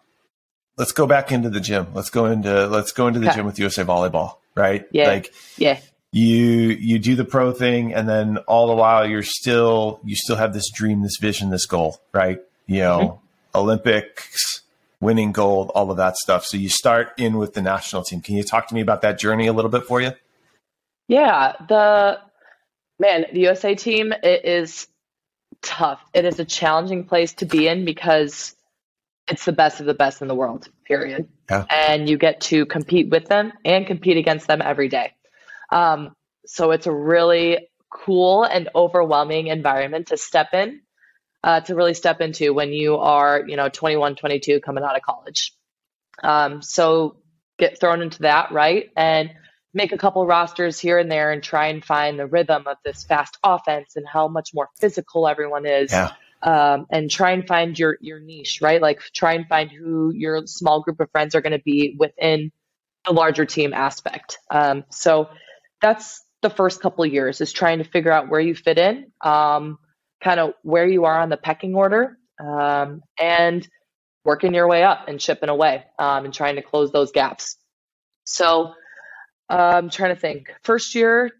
[0.77, 1.87] Let's go back into the gym.
[1.93, 3.37] Let's go into let's go into the okay.
[3.37, 4.37] gym with USA Volleyball.
[4.55, 4.85] Right?
[4.91, 5.07] Yeah.
[5.07, 5.79] Like yeah
[6.13, 10.35] you you do the pro thing and then all the while you're still you still
[10.35, 12.39] have this dream this vision this goal right?
[12.67, 13.57] You know mm-hmm.
[13.57, 14.61] olympics
[15.01, 16.45] winning gold all of that stuff.
[16.45, 18.21] So you start in with the national team.
[18.21, 20.11] Can you talk to me about that journey a little bit for you?
[21.07, 22.19] Yeah the
[22.99, 24.87] man the usa team it is
[25.63, 25.99] tough.
[26.13, 28.55] It is a challenging place to be in because
[29.27, 31.27] it's the best of the best in the world period.
[31.49, 31.65] Yeah.
[31.69, 35.13] and you get to compete with them and compete against them every day
[35.73, 36.15] um,
[36.45, 40.81] so it's a really cool and overwhelming environment to step in,
[41.43, 45.01] uh, to really step into when you are, you know, 21, 22 coming out of
[45.01, 45.53] college.
[46.23, 47.17] Um, so
[47.57, 48.89] get thrown into that, right?
[48.95, 49.31] And
[49.73, 53.03] make a couple rosters here and there and try and find the rhythm of this
[53.03, 55.91] fast offense and how much more physical everyone is.
[55.91, 56.11] Yeah.
[56.43, 58.81] Um, and try and find your your niche, right?
[58.81, 62.51] Like try and find who your small group of friends are going to be within
[63.05, 64.39] the larger team aspect.
[64.51, 65.29] Um, so
[65.83, 69.11] that's the first couple of years is trying to figure out where you fit in,
[69.21, 69.77] um,
[70.23, 73.67] kind of where you are on the pecking order, um, and
[74.25, 77.57] working your way up and chipping away um, and trying to close those gaps.
[78.23, 78.73] So
[79.49, 80.47] I'm trying to think.
[80.63, 81.31] First year,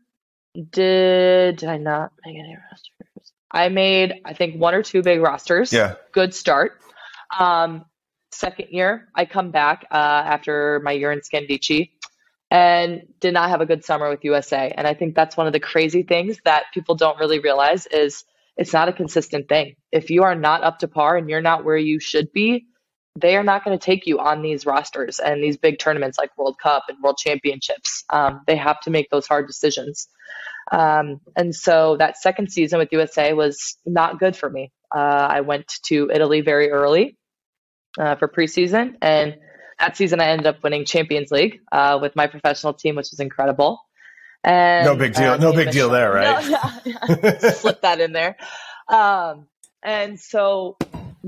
[0.53, 3.33] did, did I not make any rosters?
[3.49, 5.71] I made, I think, one or two big rosters.
[5.71, 5.95] Yeah.
[6.11, 6.79] Good start.
[7.37, 7.85] Um,
[8.31, 11.91] second year, I come back uh, after my year in Scandicci
[12.53, 14.71] and did not have a good summer with USA.
[14.77, 18.23] And I think that's one of the crazy things that people don't really realize is
[18.55, 19.75] it's not a consistent thing.
[19.91, 22.67] If you are not up to par and you're not where you should be,
[23.19, 26.37] they are not going to take you on these rosters and these big tournaments like
[26.37, 28.03] World Cup and World Championships.
[28.11, 30.07] Um, they have to make those hard decisions.
[30.71, 34.71] Um, and so that second season with USA was not good for me.
[34.95, 37.17] Uh, I went to Italy very early
[37.99, 39.37] uh, for preseason, and
[39.83, 43.19] that season I ended up winning Champions League uh, with my professional team, which was
[43.19, 43.81] incredible.
[44.41, 45.37] And, no big deal.
[45.37, 46.45] no big deal there, right?
[46.45, 47.51] No, yeah, yeah.
[47.51, 48.37] Slip that in there.
[48.87, 49.47] Um,
[49.81, 50.77] and so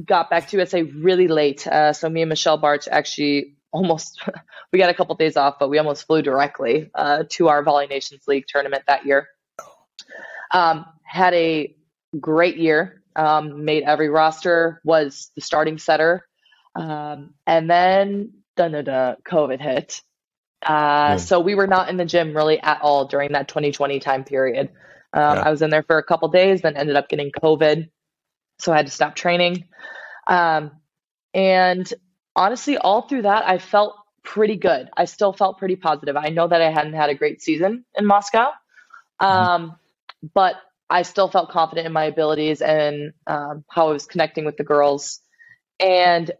[0.06, 1.68] got back to USA really late.
[1.68, 4.22] Uh, so me and Michelle Bartsch actually almost
[4.72, 7.88] we got a couple days off, but we almost flew directly uh, to our Volley
[7.88, 9.28] Nations League tournament that year.
[10.52, 11.76] Um, had a
[12.18, 13.02] great year.
[13.18, 14.82] Um, made every roster.
[14.86, 16.26] Was the starting setter,
[16.76, 20.02] um, and then da da da COVID hit.
[20.64, 21.18] Uh, yeah.
[21.18, 24.70] So we were not in the gym really at all during that 2020 time period.
[25.14, 25.44] Um, yeah.
[25.46, 27.90] I was in there for a couple days, then ended up getting COVID,
[28.60, 29.66] so I had to stop training.
[30.28, 30.72] Um,
[31.34, 31.92] and
[32.36, 34.90] honestly, all through that, I felt pretty good.
[34.98, 36.18] I still felt pretty positive.
[36.18, 38.52] I know that I hadn't had a great season in Moscow,
[39.22, 39.26] mm-hmm.
[39.26, 40.28] um, mm-hmm.
[40.34, 40.56] but
[40.90, 44.64] I still felt confident in my abilities and um, how I was connecting with the
[44.64, 45.20] girls.
[45.80, 46.32] And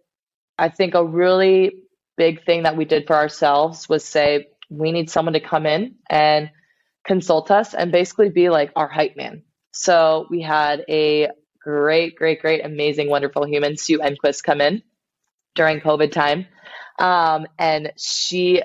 [0.58, 1.74] I think a really
[2.18, 5.96] big thing that we did for ourselves was say, we need someone to come in
[6.10, 6.50] and
[7.06, 9.44] consult us and basically be like our hype man.
[9.72, 11.30] So we had a
[11.62, 14.82] great, great, great, amazing, wonderful human, Sue Enquist, come in
[15.56, 16.48] during COVID time.
[17.00, 18.62] Um, and she,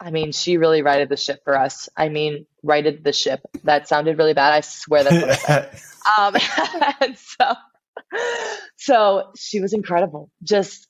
[0.00, 1.88] I mean, she really righted the ship for us.
[1.96, 3.40] I mean, righted the ship.
[3.64, 4.52] That sounded really bad.
[4.52, 5.80] I swear that's what I said.
[6.18, 7.54] um, and so,
[8.76, 10.30] so she was incredible.
[10.42, 10.88] Just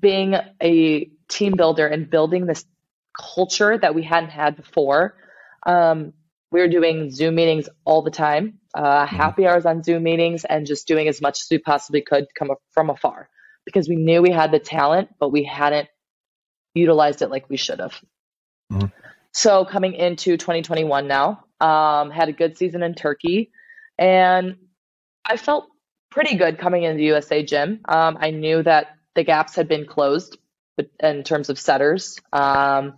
[0.00, 2.64] being a team builder and building this
[3.18, 5.16] culture that we hadn't had before.
[5.66, 6.12] Um,
[6.50, 9.16] we were doing Zoom meetings all the time uh, mm-hmm.
[9.16, 12.50] happy hours on Zoom meetings, and just doing as much as we possibly could come
[12.72, 13.28] from afar
[13.64, 15.88] because we knew we had the talent, but we hadn't
[16.74, 17.98] utilized it like we should have.
[18.72, 18.86] Mm-hmm.
[19.32, 23.52] So coming into 2021 now, um, had a good season in Turkey,
[23.96, 24.56] and
[25.24, 25.68] I felt
[26.10, 27.80] pretty good coming into the USA gym.
[27.88, 30.36] Um, I knew that the gaps had been closed
[31.00, 32.94] in terms of setters, um,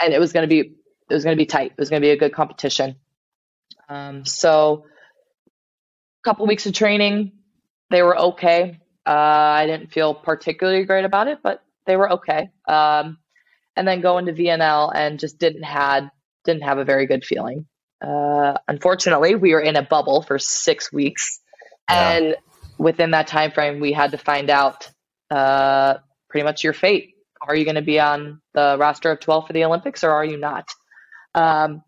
[0.00, 0.74] and it was going to be
[1.10, 1.72] it was going to be tight.
[1.72, 2.96] It was going to be a good competition.
[3.88, 7.32] Um, so a couple weeks of training,
[7.90, 8.80] they were okay.
[9.06, 12.50] Uh, I didn't feel particularly great about it, but they were okay.
[12.66, 13.18] Um,
[13.76, 16.10] and then going to VNL and just didn't had
[16.44, 17.66] didn't have a very good feeling.
[18.02, 21.40] Uh, unfortunately, we were in a bubble for six weeks,
[21.90, 22.10] yeah.
[22.10, 22.36] and
[22.76, 24.88] within that time frame, we had to find out
[25.30, 25.94] uh,
[26.28, 27.14] pretty much your fate.
[27.40, 30.24] Are you going to be on the roster of 12 for the Olympics, or are
[30.24, 30.68] you not?
[31.34, 31.82] Um,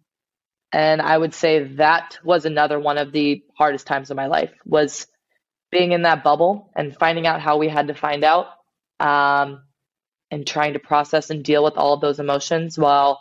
[0.72, 4.52] and I would say that was another one of the hardest times of my life
[4.64, 5.06] was
[5.70, 8.46] being in that bubble and finding out how we had to find out
[9.00, 9.62] um,
[10.30, 13.20] and trying to process and deal with all of those emotions while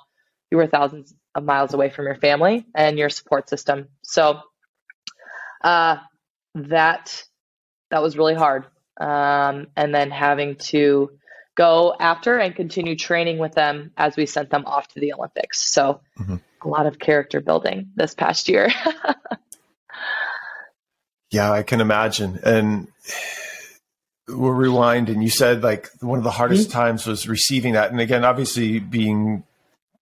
[0.51, 3.87] you were thousands of miles away from your family and your support system.
[4.03, 4.41] So
[5.63, 5.97] uh,
[6.55, 7.23] that
[7.91, 8.65] that was really hard.
[8.99, 11.11] Um, and then having to
[11.59, 15.59] go after and continue training with them as we sent them off to the Olympics.
[15.59, 16.37] So mm-hmm.
[16.61, 18.69] a lot of character building this past year.
[21.31, 22.39] yeah, I can imagine.
[22.45, 22.87] And
[24.29, 26.79] we'll rewind and you said like one of the hardest mm-hmm.
[26.79, 27.91] times was receiving that.
[27.91, 29.43] And again, obviously being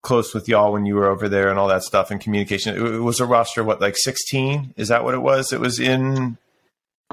[0.04, 2.78] close with y'all when you were over there and all that stuff and communication.
[2.78, 4.76] It was a roster, what, like 16?
[4.78, 5.52] Is that what it was?
[5.52, 6.38] It was in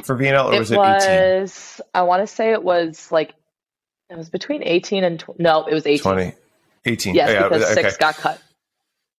[0.02, 1.40] for VNL or it was it 18?
[1.40, 3.32] Was, I want to say it was like
[4.10, 6.02] it was between 18 and tw- no, it was 18.
[6.02, 6.32] 20.
[6.86, 7.14] 18.
[7.14, 7.82] Yes, yeah, because okay.
[7.82, 8.40] six got cut.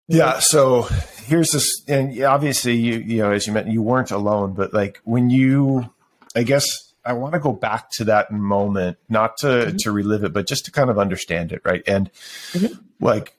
[0.08, 0.40] Yeah.
[0.40, 0.84] So
[1.26, 5.02] here's this, and obviously you you know as you meant you weren't alone, but like
[5.04, 5.90] when you,
[6.36, 9.78] I guess I want to go back to that moment, not to mm-hmm.
[9.78, 11.82] to relive it, but just to kind of understand it, right?
[11.88, 12.12] And
[12.52, 12.74] mm-hmm.
[13.00, 13.36] like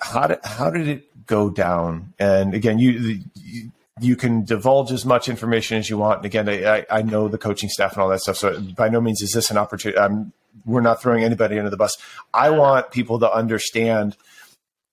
[0.00, 2.14] how did how did it go down?
[2.18, 6.18] And again, you, you you can divulge as much information as you want.
[6.18, 8.36] And again, I, I know the coaching staff and all that stuff.
[8.36, 9.98] So by no means is this an opportunity.
[9.98, 10.32] I'm
[10.64, 11.96] we're not throwing anybody under the bus.
[12.32, 14.16] I want people to understand,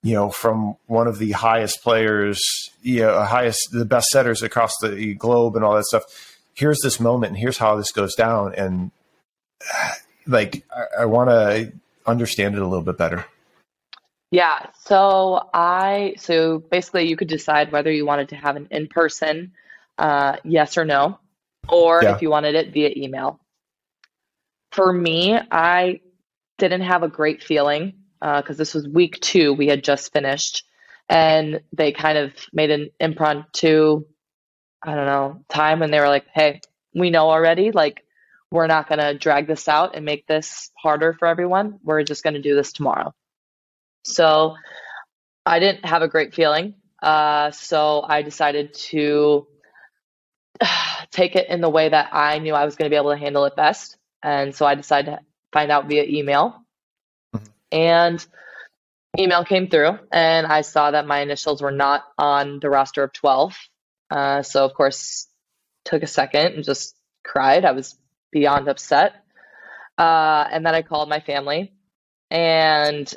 [0.01, 2.41] you know, from one of the highest players,
[2.81, 6.03] you know, highest, the best setters across the globe and all that stuff.
[6.53, 8.53] Here's this moment and here's how this goes down.
[8.55, 8.91] And
[10.27, 11.73] like, I, I want to
[12.05, 13.25] understand it a little bit better.
[14.33, 14.67] Yeah.
[14.85, 19.53] So I, so basically you could decide whether you wanted to have an in person,
[19.97, 21.19] uh, yes or no,
[21.69, 22.15] or yeah.
[22.15, 23.39] if you wanted it via email
[24.73, 26.01] for me, I
[26.57, 29.53] didn't have a great feeling because uh, this was week two.
[29.53, 30.63] We had just finished,
[31.07, 34.03] and they kind of made an impromptu,
[34.81, 36.61] I don't know, time, and they were like, "Hey,
[36.93, 37.71] we know already.
[37.71, 38.03] Like,
[38.51, 41.79] we're not going to drag this out and make this harder for everyone.
[41.83, 43.13] We're just going to do this tomorrow."
[44.03, 44.55] So,
[45.45, 46.75] I didn't have a great feeling.
[47.01, 49.45] Uh, so I decided to
[51.11, 53.17] take it in the way that I knew I was going to be able to
[53.17, 53.97] handle it best.
[54.21, 55.19] And so I decided to
[55.51, 56.63] find out via email.
[57.35, 57.45] Mm-hmm.
[57.73, 58.25] And
[59.19, 63.11] email came through, and I saw that my initials were not on the roster of
[63.11, 63.57] 12.
[64.09, 65.27] Uh, so, of course,
[65.83, 67.65] took a second and just cried.
[67.65, 67.97] I was
[68.31, 69.15] beyond upset.
[69.97, 71.73] Uh, and then I called my family,
[72.31, 73.13] and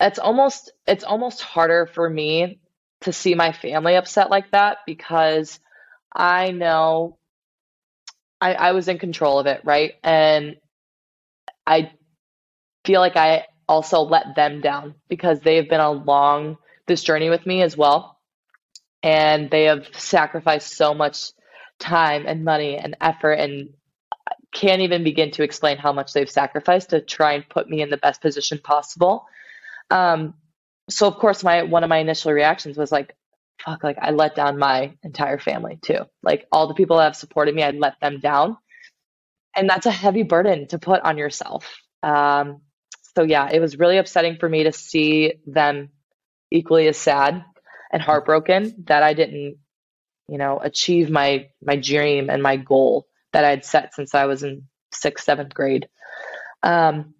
[0.00, 2.60] it's almost it's almost harder for me
[3.02, 5.60] to see my family upset like that because
[6.14, 7.18] I know
[8.40, 9.94] I, I was in control of it, right?
[10.02, 10.56] And
[11.66, 11.92] I
[12.84, 17.62] feel like I also let them down because they've been along this journey with me
[17.62, 18.18] as well.
[19.02, 21.32] And they have sacrificed so much
[21.78, 23.70] time and money and effort and
[24.52, 27.90] can't even begin to explain how much they've sacrificed to try and put me in
[27.90, 29.26] the best position possible.
[29.90, 30.34] Um,
[30.88, 33.14] so of course my one of my initial reactions was like,
[33.64, 36.00] fuck, like I let down my entire family too.
[36.22, 38.56] Like all the people that have supported me, I let them down.
[39.54, 41.80] And that's a heavy burden to put on yourself.
[42.02, 42.60] Um,
[43.16, 45.90] so yeah, it was really upsetting for me to see them
[46.50, 47.44] equally as sad
[47.90, 49.56] and heartbroken that I didn't,
[50.28, 54.42] you know, achieve my my dream and my goal that I'd set since I was
[54.42, 55.88] in sixth, seventh grade.
[56.62, 57.14] Um,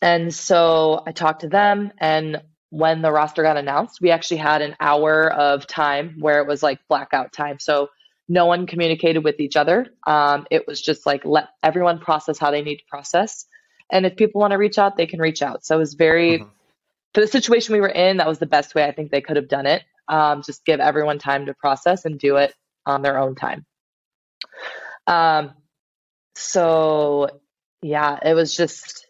[0.00, 4.60] and so I talked to them, and when the roster got announced, we actually had
[4.60, 7.58] an hour of time where it was like blackout time.
[7.60, 7.88] So
[8.28, 9.86] no one communicated with each other.
[10.06, 13.46] Um, it was just like let everyone process how they need to process.
[13.90, 15.64] And if people want to reach out, they can reach out.
[15.64, 16.48] So it was very, mm-hmm.
[17.14, 19.36] for the situation we were in, that was the best way I think they could
[19.36, 19.84] have done it.
[20.08, 22.52] Um, just give everyone time to process and do it
[22.84, 23.64] on their own time.
[25.06, 25.52] Um,
[26.34, 27.28] so
[27.80, 29.05] yeah, it was just,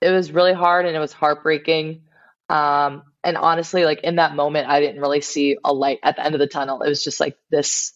[0.00, 2.02] it was really hard and it was heartbreaking.
[2.48, 6.24] Um, and honestly, like in that moment, I didn't really see a light at the
[6.24, 6.82] end of the tunnel.
[6.82, 7.92] It was just like, this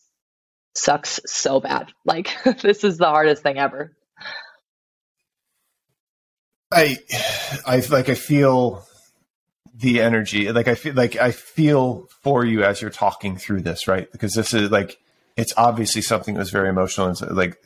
[0.75, 1.93] sucks so bad.
[2.05, 2.31] Like,
[2.61, 3.97] this is the hardest thing ever.
[6.71, 6.99] I,
[7.67, 8.85] I like, I feel
[9.75, 10.53] the energy.
[10.53, 14.11] Like, I feel like I feel for you as you're talking through this, right?
[14.13, 14.99] Because this is like,
[15.37, 17.57] it's obviously something that was very emotional and like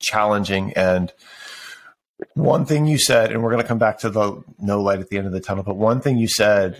[0.00, 1.12] challenging and,
[2.34, 5.08] one thing you said, and we're going to come back to the no light at
[5.08, 6.78] the end of the tunnel, but one thing you said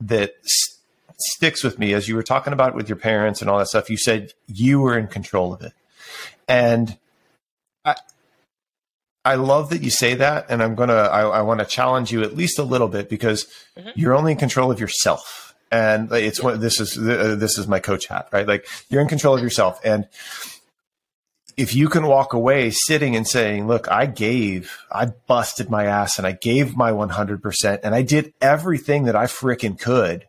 [0.00, 0.78] that st-
[1.18, 3.88] sticks with me as you were talking about with your parents and all that stuff,
[3.88, 5.72] you said you were in control of it.
[6.46, 6.98] And
[7.84, 7.96] I,
[9.24, 10.46] I love that you say that.
[10.50, 13.46] And I'm going to, I want to challenge you at least a little bit because
[13.76, 13.88] mm-hmm.
[13.94, 15.54] you're only in control of yourself.
[15.72, 18.46] And it's what this is, this is my coach hat, right?
[18.46, 19.80] Like you're in control of yourself.
[19.84, 20.06] And,
[21.56, 26.18] if you can walk away sitting and saying, look, I gave, I busted my ass
[26.18, 30.26] and I gave my 100% and I did everything that I freaking could.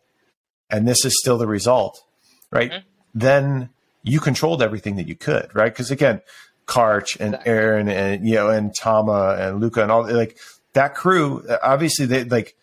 [0.70, 2.02] And this is still the result,
[2.50, 2.70] right?
[2.70, 2.88] Mm-hmm.
[3.14, 3.70] Then
[4.02, 5.72] you controlled everything that you could, right?
[5.72, 6.22] Because again,
[6.66, 10.38] Karch and Aaron and, you know, and Tama and Luca and all like
[10.72, 12.54] that crew, obviously they like,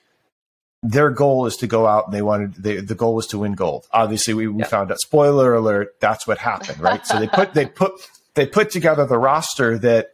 [0.88, 3.54] their goal is to go out and they wanted they, the goal was to win
[3.54, 3.88] gold.
[3.92, 5.00] Obviously, we, we found out.
[5.00, 7.06] Spoiler alert: that's what happened, right?
[7.08, 7.94] so they put they put
[8.36, 10.12] they put together the roster that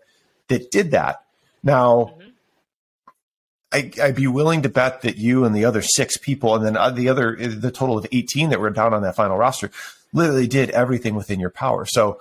[0.47, 1.23] that did that.
[1.63, 4.01] Now, mm-hmm.
[4.01, 6.77] I, would be willing to bet that you and the other six people, and then
[6.77, 9.71] uh, the other the total of eighteen that were down on that final roster,
[10.13, 11.85] literally did everything within your power.
[11.85, 12.19] So,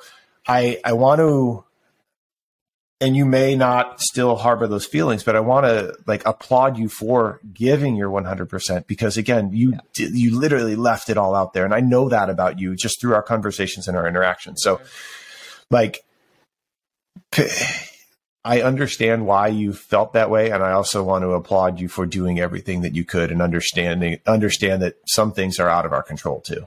[0.49, 1.65] I I want to.
[3.03, 6.91] And you may not still harbor those feelings, but I want to like applaud you
[6.91, 10.09] for giving your 100% because again, you yeah.
[10.13, 13.15] you literally left it all out there, and I know that about you just through
[13.15, 14.61] our conversations and our interactions.
[14.63, 14.83] So,
[15.71, 16.05] like
[18.45, 22.07] I understand why you felt that way, and I also want to applaud you for
[22.07, 26.03] doing everything that you could and understanding understand that some things are out of our
[26.03, 26.67] control too.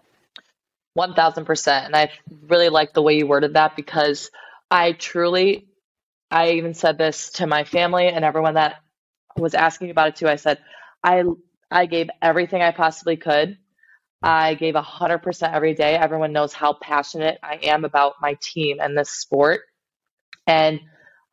[0.94, 2.12] One thousand percent, and I
[2.48, 4.30] really like the way you worded that because
[4.70, 5.68] I truly,
[6.30, 8.76] I even said this to my family and everyone that
[9.36, 10.28] was asking about it too.
[10.28, 10.60] I said,
[11.04, 11.24] I
[11.72, 13.58] I gave everything I possibly could,
[14.24, 15.96] I gave 100% every day.
[15.96, 19.62] Everyone knows how passionate I am about my team and this sport.
[20.48, 20.80] And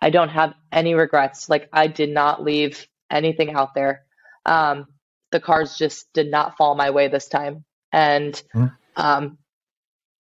[0.03, 1.49] I don't have any regrets.
[1.49, 4.03] Like, I did not leave anything out there.
[4.45, 4.87] Um,
[5.31, 7.65] the cards just did not fall my way this time.
[7.93, 8.67] And mm-hmm.
[8.97, 9.39] um,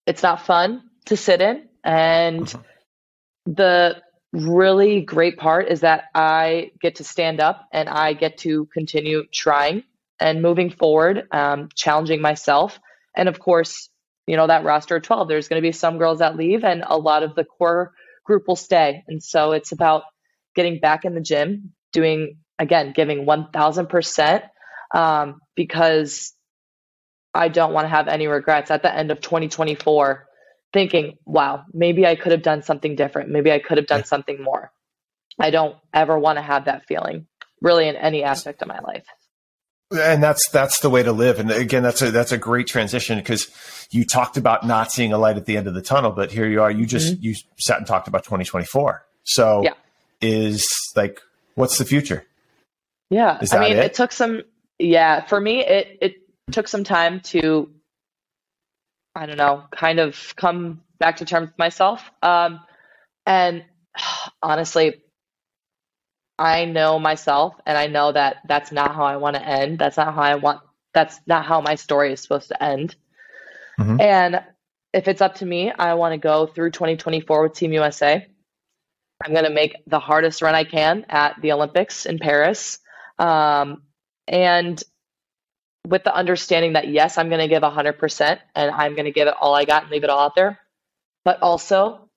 [0.07, 1.69] it's not fun to sit in.
[1.83, 3.53] And mm-hmm.
[3.53, 4.01] the
[4.33, 9.25] really great part is that I get to stand up and I get to continue
[9.33, 9.83] trying
[10.21, 12.79] and moving forward, um, challenging myself.
[13.17, 13.89] And of course,
[14.27, 16.85] you know, that roster of 12, there's going to be some girls that leave and
[16.87, 17.93] a lot of the core
[18.25, 19.03] group will stay.
[19.09, 20.03] And so it's about
[20.55, 24.43] getting back in the gym, doing, again, giving 1000%
[24.95, 26.35] um, because
[27.33, 30.27] I don't want to have any regrets at the end of 2024
[30.73, 33.31] thinking, wow, maybe I could have done something different.
[33.31, 34.73] Maybe I could have done something more.
[35.39, 37.27] I don't ever want to have that feeling
[37.61, 39.05] really in any aspect of my life.
[39.91, 41.41] And that's that's the way to live.
[41.41, 43.51] And again, that's a that's a great transition because
[43.91, 46.49] you talked about not seeing a light at the end of the tunnel, but here
[46.49, 46.71] you are.
[46.71, 47.25] You just mm-hmm.
[47.25, 49.05] you sat and talked about 2024.
[49.25, 49.73] So yeah.
[50.21, 51.21] is like,
[51.55, 52.25] what's the future?
[53.11, 53.87] Yeah, I mean, it?
[53.87, 54.43] it took some.
[54.79, 56.15] Yeah, for me, it it
[56.53, 57.69] took some time to
[59.15, 62.11] I don't know, kind of come back to terms with myself.
[62.23, 62.61] Um,
[63.27, 63.65] and
[64.43, 65.03] honestly,
[66.41, 69.79] I know myself and I know that that's not how I want to end.
[69.79, 70.61] That's not how I want,
[70.95, 72.97] that's not how my story is supposed to end.
[73.79, 74.01] Mm-hmm.
[74.01, 74.43] And
[74.95, 78.27] if it's up to me, I want to go through 2024 with Team USA.
[79.23, 82.79] I'm going to make the hardest run I can at the Olympics in Paris.
[83.19, 83.83] Um,
[84.27, 84.83] and
[85.87, 89.29] with the understanding that yes, I'm going to give 100% and I'm going to give
[89.29, 90.59] it all I got and leave it all out there.
[91.23, 92.09] But also,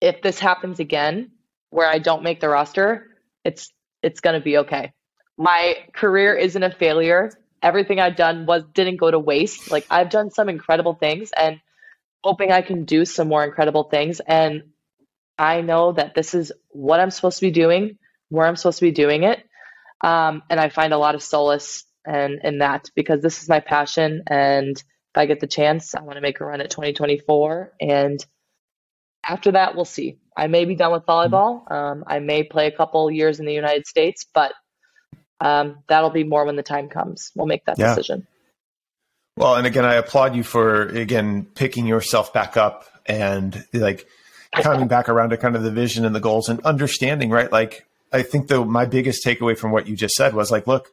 [0.00, 1.32] if this happens again
[1.70, 3.08] where I don't make the roster,
[3.44, 3.72] it's
[4.02, 4.92] it's going to be okay.
[5.36, 7.30] My career isn't a failure.
[7.62, 9.70] Everything I've done was didn't go to waste.
[9.70, 11.60] Like I've done some incredible things and
[12.22, 14.64] hoping I can do some more incredible things and
[15.38, 18.84] I know that this is what I'm supposed to be doing, where I'm supposed to
[18.84, 19.44] be doing it.
[20.02, 23.60] Um, and I find a lot of solace and in that because this is my
[23.60, 27.72] passion and if I get the chance, I want to make a run at 2024
[27.80, 28.24] and
[29.26, 30.18] after that we'll see.
[30.36, 31.70] I may be done with volleyball.
[31.70, 34.52] Um, I may play a couple years in the United States, but
[35.40, 37.30] um, that'll be more when the time comes.
[37.34, 37.94] We'll make that yeah.
[37.94, 38.26] decision.
[39.36, 44.06] Well, and again, I applaud you for again picking yourself back up and like
[44.52, 47.50] coming back around to kind of the vision and the goals and understanding, right?
[47.50, 50.92] Like I think the my biggest takeaway from what you just said was like, look,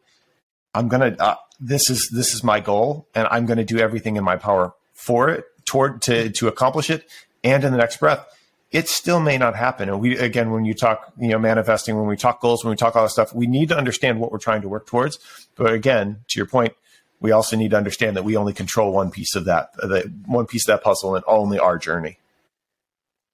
[0.73, 4.23] I'm gonna uh, this is this is my goal, and I'm gonna do everything in
[4.23, 7.07] my power for it toward to to accomplish it.
[7.43, 8.25] And in the next breath,
[8.71, 9.89] it still may not happen.
[9.89, 12.77] And we again, when you talk, you know, manifesting, when we talk goals, when we
[12.77, 15.19] talk all this stuff, we need to understand what we're trying to work towards.
[15.55, 16.73] But again, to your point,
[17.19, 20.47] we also need to understand that we only control one piece of that, the one
[20.47, 22.17] piece of that puzzle, and only our journey.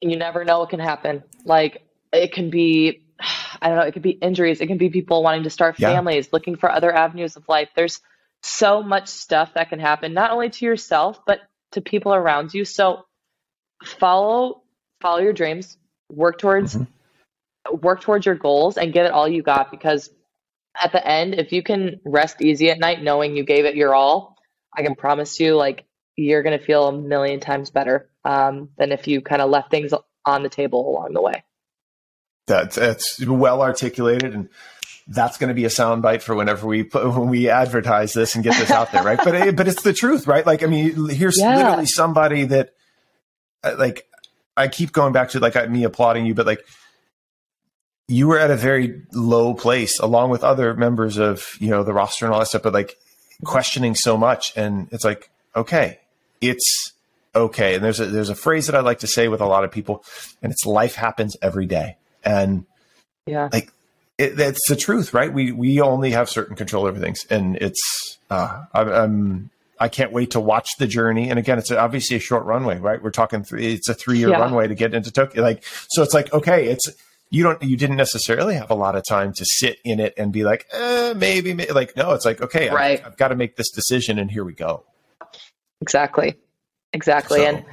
[0.01, 1.23] You never know what can happen.
[1.45, 3.03] Like it can be
[3.61, 6.25] I don't know, it could be injuries, it can be people wanting to start families,
[6.25, 6.29] yeah.
[6.33, 7.69] looking for other avenues of life.
[7.75, 7.99] There's
[8.43, 11.39] so much stuff that can happen, not only to yourself, but
[11.71, 12.65] to people around you.
[12.65, 13.05] So
[13.83, 14.61] follow
[15.01, 15.77] follow your dreams,
[16.11, 17.77] work towards mm-hmm.
[17.81, 20.09] work towards your goals and give it all you got because
[20.81, 23.95] at the end, if you can rest easy at night knowing you gave it your
[23.95, 24.37] all,
[24.75, 25.85] I can promise you like
[26.15, 29.71] you're going to feel a million times better um, than if you kind of left
[29.71, 29.93] things
[30.25, 31.43] on the table along the way.
[32.47, 34.49] That's that's well articulated and
[35.07, 38.43] that's going to be a soundbite for whenever we put, when we advertise this and
[38.43, 39.19] get this out there, right?
[39.23, 40.45] but it, but it's the truth, right?
[40.45, 41.57] Like I mean, here's yeah.
[41.57, 42.73] literally somebody that
[43.63, 44.06] uh, like
[44.57, 46.65] I keep going back to like me applauding you, but like
[48.07, 51.93] you were at a very low place along with other members of you know the
[51.93, 52.97] roster and all that stuff, but like
[53.45, 55.99] questioning so much, and it's like okay,
[56.41, 56.93] it's
[57.35, 57.75] okay.
[57.75, 59.71] And there's a there's a phrase that I like to say with a lot of
[59.71, 60.03] people,
[60.41, 61.97] and it's life happens every day.
[62.23, 62.65] And
[63.25, 63.49] yeah.
[63.51, 63.71] like
[64.17, 65.31] it, that's the truth right?
[65.31, 69.49] We we only have certain control over things and it's uh I, i'm
[69.79, 73.01] i can't wait to watch the journey and again it's obviously a short runway right
[73.01, 74.39] we're talking three it's a three year yeah.
[74.39, 76.89] runway to get into tokyo like so it's like okay it's
[77.29, 80.31] you don't you didn't necessarily have a lot of time to sit in it and
[80.31, 82.99] be like eh, maybe, maybe like no it's like okay right.
[82.99, 84.83] I've, I've, got to make this decision and here we go
[85.81, 86.35] exactly
[86.93, 87.65] exactly so, and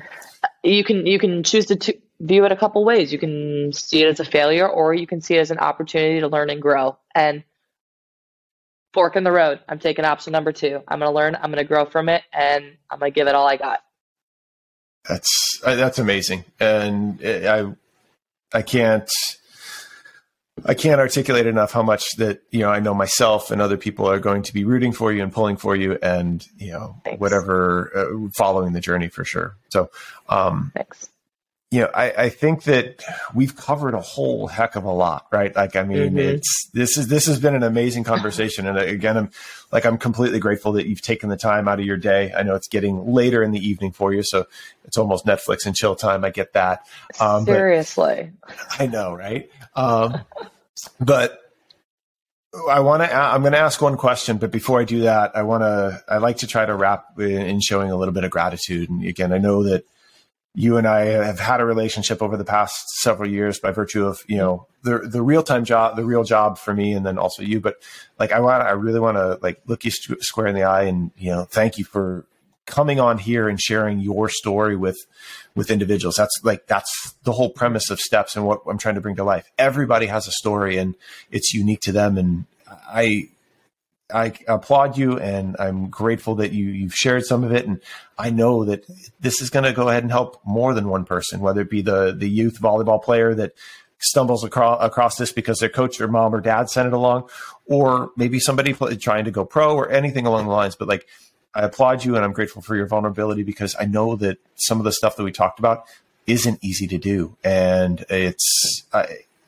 [0.63, 3.13] you can you can choose to t- view it a couple ways.
[3.13, 6.21] You can see it as a failure or you can see it as an opportunity
[6.21, 6.99] to learn and grow.
[7.15, 7.45] And
[8.95, 9.61] fork in the road.
[9.69, 10.81] I'm taking option number two.
[10.89, 13.29] I'm going to learn, I'm going to grow from it, and I'm going to give
[13.29, 13.81] it all I got.
[15.07, 17.67] That's uh, that's amazing, and I
[18.55, 19.11] I can't
[20.65, 24.09] I can't articulate enough how much that you know I know myself and other people
[24.09, 27.21] are going to be rooting for you and pulling for you, and you know Thanks.
[27.21, 29.57] whatever uh, following the journey for sure.
[29.69, 29.91] So,
[30.31, 31.11] um, Thanks
[31.75, 33.03] you know, I, I, think that
[33.35, 35.55] we've covered a whole heck of a lot, right?
[35.57, 36.19] Like, I mean, mm-hmm.
[36.19, 39.31] it's this is this has been an amazing conversation, and again, I'm
[39.73, 42.33] like I'm completely grateful that you've taken the time out of your day.
[42.33, 44.47] I know it's getting later in the evening for you, so
[44.85, 46.25] it's almost Netflix and chill time.
[46.25, 46.87] I get that.
[47.19, 48.31] Um, Seriously,
[48.79, 49.51] I know, right?
[49.75, 50.21] Um,
[51.01, 51.41] but
[52.71, 53.13] I want to.
[53.13, 56.05] I'm going to ask one question, but before I do that, I want to.
[56.09, 58.91] I like to try to wrap in showing a little bit of gratitude.
[58.91, 59.85] And again, I know that
[60.55, 64.23] you and I have had a relationship over the past several years by virtue of
[64.29, 67.43] you know the the real time job, the real job for me, and then also
[67.43, 67.61] you.
[67.61, 67.77] But
[68.19, 71.11] like I want, I really want to like look you square in the eye and
[71.17, 72.25] you know thank you for
[72.67, 74.99] coming on here and sharing your story with
[75.57, 76.15] with individuals.
[76.17, 79.25] That's like that's the whole premise of steps and what I'm trying to bring to
[79.25, 79.51] life.
[79.59, 80.95] Everybody has a story and
[81.33, 82.45] it's unique to them, and
[82.89, 83.29] I
[84.15, 87.81] I applaud you and I'm grateful that you you've shared some of it and
[88.17, 88.87] I know that
[89.19, 91.83] this is going to go ahead and help more than one person whether it be
[91.83, 93.55] the the youth volleyball player that
[93.99, 97.29] stumbles across across this because their coach or mom or dad sent it along
[97.67, 101.07] or maybe somebody trying to go pro or anything along the lines but like
[101.53, 104.85] I applaud you and I'm grateful for your vulnerability because I know that some of
[104.85, 105.87] the stuff that we talked about
[106.27, 108.85] isn't easy to do and it's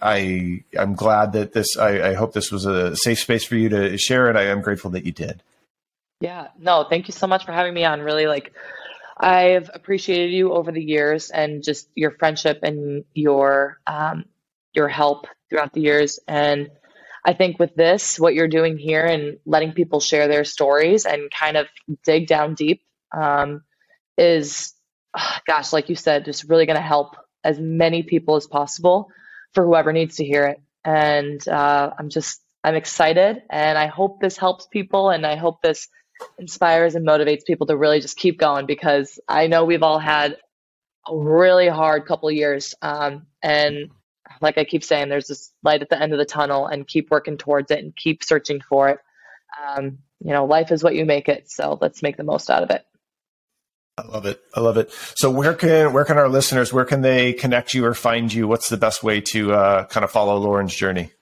[0.00, 1.76] I I'm glad that this.
[1.76, 4.36] I, I, hope this was a safe space for you to share it.
[4.36, 5.42] I am grateful that you did.
[6.20, 6.48] Yeah.
[6.58, 6.86] No.
[6.88, 8.00] Thank you so much for having me on.
[8.00, 8.52] Really, like
[9.18, 14.26] I've appreciated you over the years and just your friendship and your um,
[14.74, 16.20] your help throughout the years.
[16.28, 16.70] And
[17.24, 21.30] I think with this, what you're doing here and letting people share their stories and
[21.30, 21.66] kind of
[22.04, 22.82] dig down deep
[23.16, 23.62] um,
[24.18, 24.74] is,
[25.46, 29.08] gosh, like you said, just really going to help as many people as possible
[29.56, 30.60] for whoever needs to hear it.
[30.84, 35.62] And uh, I'm just, I'm excited and I hope this helps people and I hope
[35.62, 35.88] this
[36.38, 40.36] inspires and motivates people to really just keep going because I know we've all had
[41.08, 42.74] a really hard couple years.
[42.82, 43.90] Um, and
[44.42, 47.10] like I keep saying, there's this light at the end of the tunnel and keep
[47.10, 48.98] working towards it and keep searching for it.
[49.66, 51.50] Um, you know, life is what you make it.
[51.50, 52.84] So let's make the most out of it.
[53.98, 54.42] I love it.
[54.54, 54.90] I love it.
[55.16, 58.46] So where can where can our listeners where can they connect you or find you?
[58.46, 61.12] What's the best way to uh, kind of follow Lauren's journey?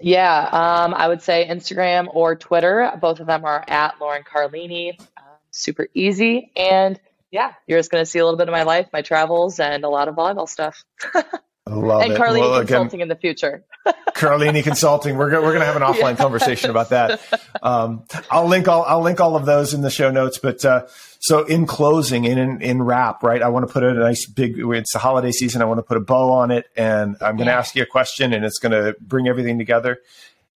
[0.00, 2.90] Yeah, um, I would say Instagram or Twitter.
[3.00, 4.98] Both of them are at Lauren Carlini.
[5.16, 5.20] Uh,
[5.50, 6.98] super easy, and
[7.30, 9.84] yeah, you're just going to see a little bit of my life, my travels, and
[9.84, 10.84] a lot of volleyball stuff.
[11.66, 12.18] Love and it.
[12.18, 13.64] Carlini well, Consulting again, in the future.
[14.14, 15.16] Carlini Consulting.
[15.16, 16.16] We're, go- we're going to have an offline yeah.
[16.16, 17.20] conversation about that.
[17.62, 20.36] Um, I'll link all, I'll link all of those in the show notes.
[20.36, 20.86] But, uh,
[21.20, 24.58] so in closing, in, in, in wrap, right, I want to put a nice big,
[24.58, 25.62] it's the holiday season.
[25.62, 27.58] I want to put a bow on it and I'm going to yeah.
[27.58, 30.00] ask you a question and it's going to bring everything together.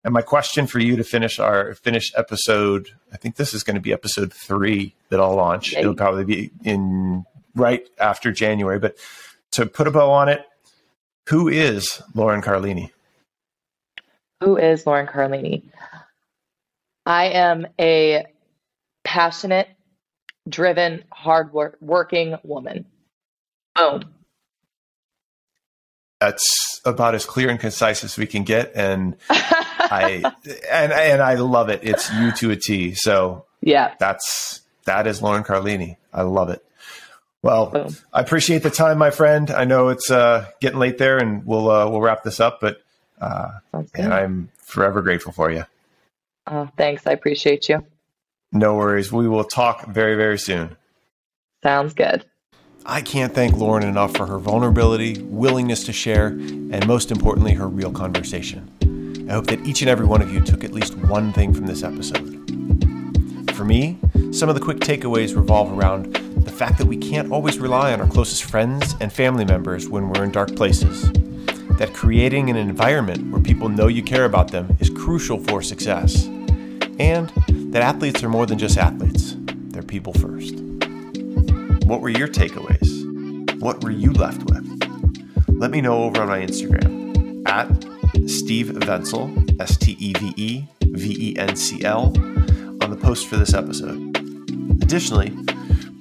[0.02, 3.76] And my question for you to finish our finish episode, I think this is going
[3.76, 5.72] to be episode three that I'll launch.
[5.72, 7.24] It'll probably be in
[7.54, 8.96] right after January, but
[9.52, 10.44] to put a bow on it,
[11.28, 12.90] who is Lauren Carlini?
[14.42, 15.62] Who is Lauren Carlini?
[17.04, 18.26] I am a
[19.04, 19.68] passionate,
[20.48, 22.86] driven, hard work, working woman.
[23.74, 24.02] Boom.
[26.20, 30.32] That's about as clear and concise as we can get, and I
[30.70, 31.80] and and I love it.
[31.82, 32.94] It's you to a T.
[32.94, 35.96] So yeah, that's that is Lauren Carlini.
[36.12, 36.65] I love it.
[37.46, 37.96] Well, Boom.
[38.12, 39.52] I appreciate the time, my friend.
[39.52, 42.58] I know it's uh, getting late there, and we'll uh, we'll wrap this up.
[42.60, 42.82] But
[43.20, 43.60] uh,
[43.94, 45.64] and I'm forever grateful for you.
[46.48, 47.06] Oh, thanks.
[47.06, 47.86] I appreciate you.
[48.50, 49.12] No worries.
[49.12, 50.76] We will talk very very soon.
[51.62, 52.24] Sounds good.
[52.84, 57.68] I can't thank Lauren enough for her vulnerability, willingness to share, and most importantly, her
[57.68, 59.26] real conversation.
[59.30, 61.66] I hope that each and every one of you took at least one thing from
[61.66, 62.35] this episode.
[63.56, 63.96] For me,
[64.32, 68.02] some of the quick takeaways revolve around the fact that we can't always rely on
[68.02, 71.10] our closest friends and family members when we're in dark places.
[71.78, 76.26] That creating an environment where people know you care about them is crucial for success.
[76.98, 77.32] And
[77.72, 80.56] that athletes are more than just athletes, they're people first.
[81.86, 83.58] What were your takeaways?
[83.58, 84.66] What were you left with?
[85.48, 87.68] Let me know over on my Instagram at
[88.28, 92.12] Steve Vencl, S T E V E V E N C L,
[92.86, 94.16] on the post for this episode.
[94.82, 95.36] Additionally,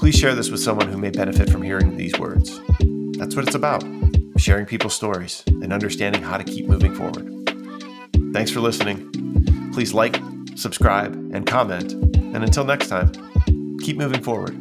[0.06, 2.60] Please share this with someone who may benefit from hearing these words.
[3.18, 3.84] That's what it's about
[4.38, 7.26] sharing people's stories and understanding how to keep moving forward.
[8.32, 9.72] Thanks for listening.
[9.74, 10.20] Please like,
[10.56, 11.94] subscribe, and comment.
[11.94, 13.12] And until next time,
[13.80, 14.56] keep moving forward,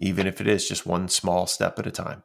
[0.00, 2.22] even if it is just one small step at a time.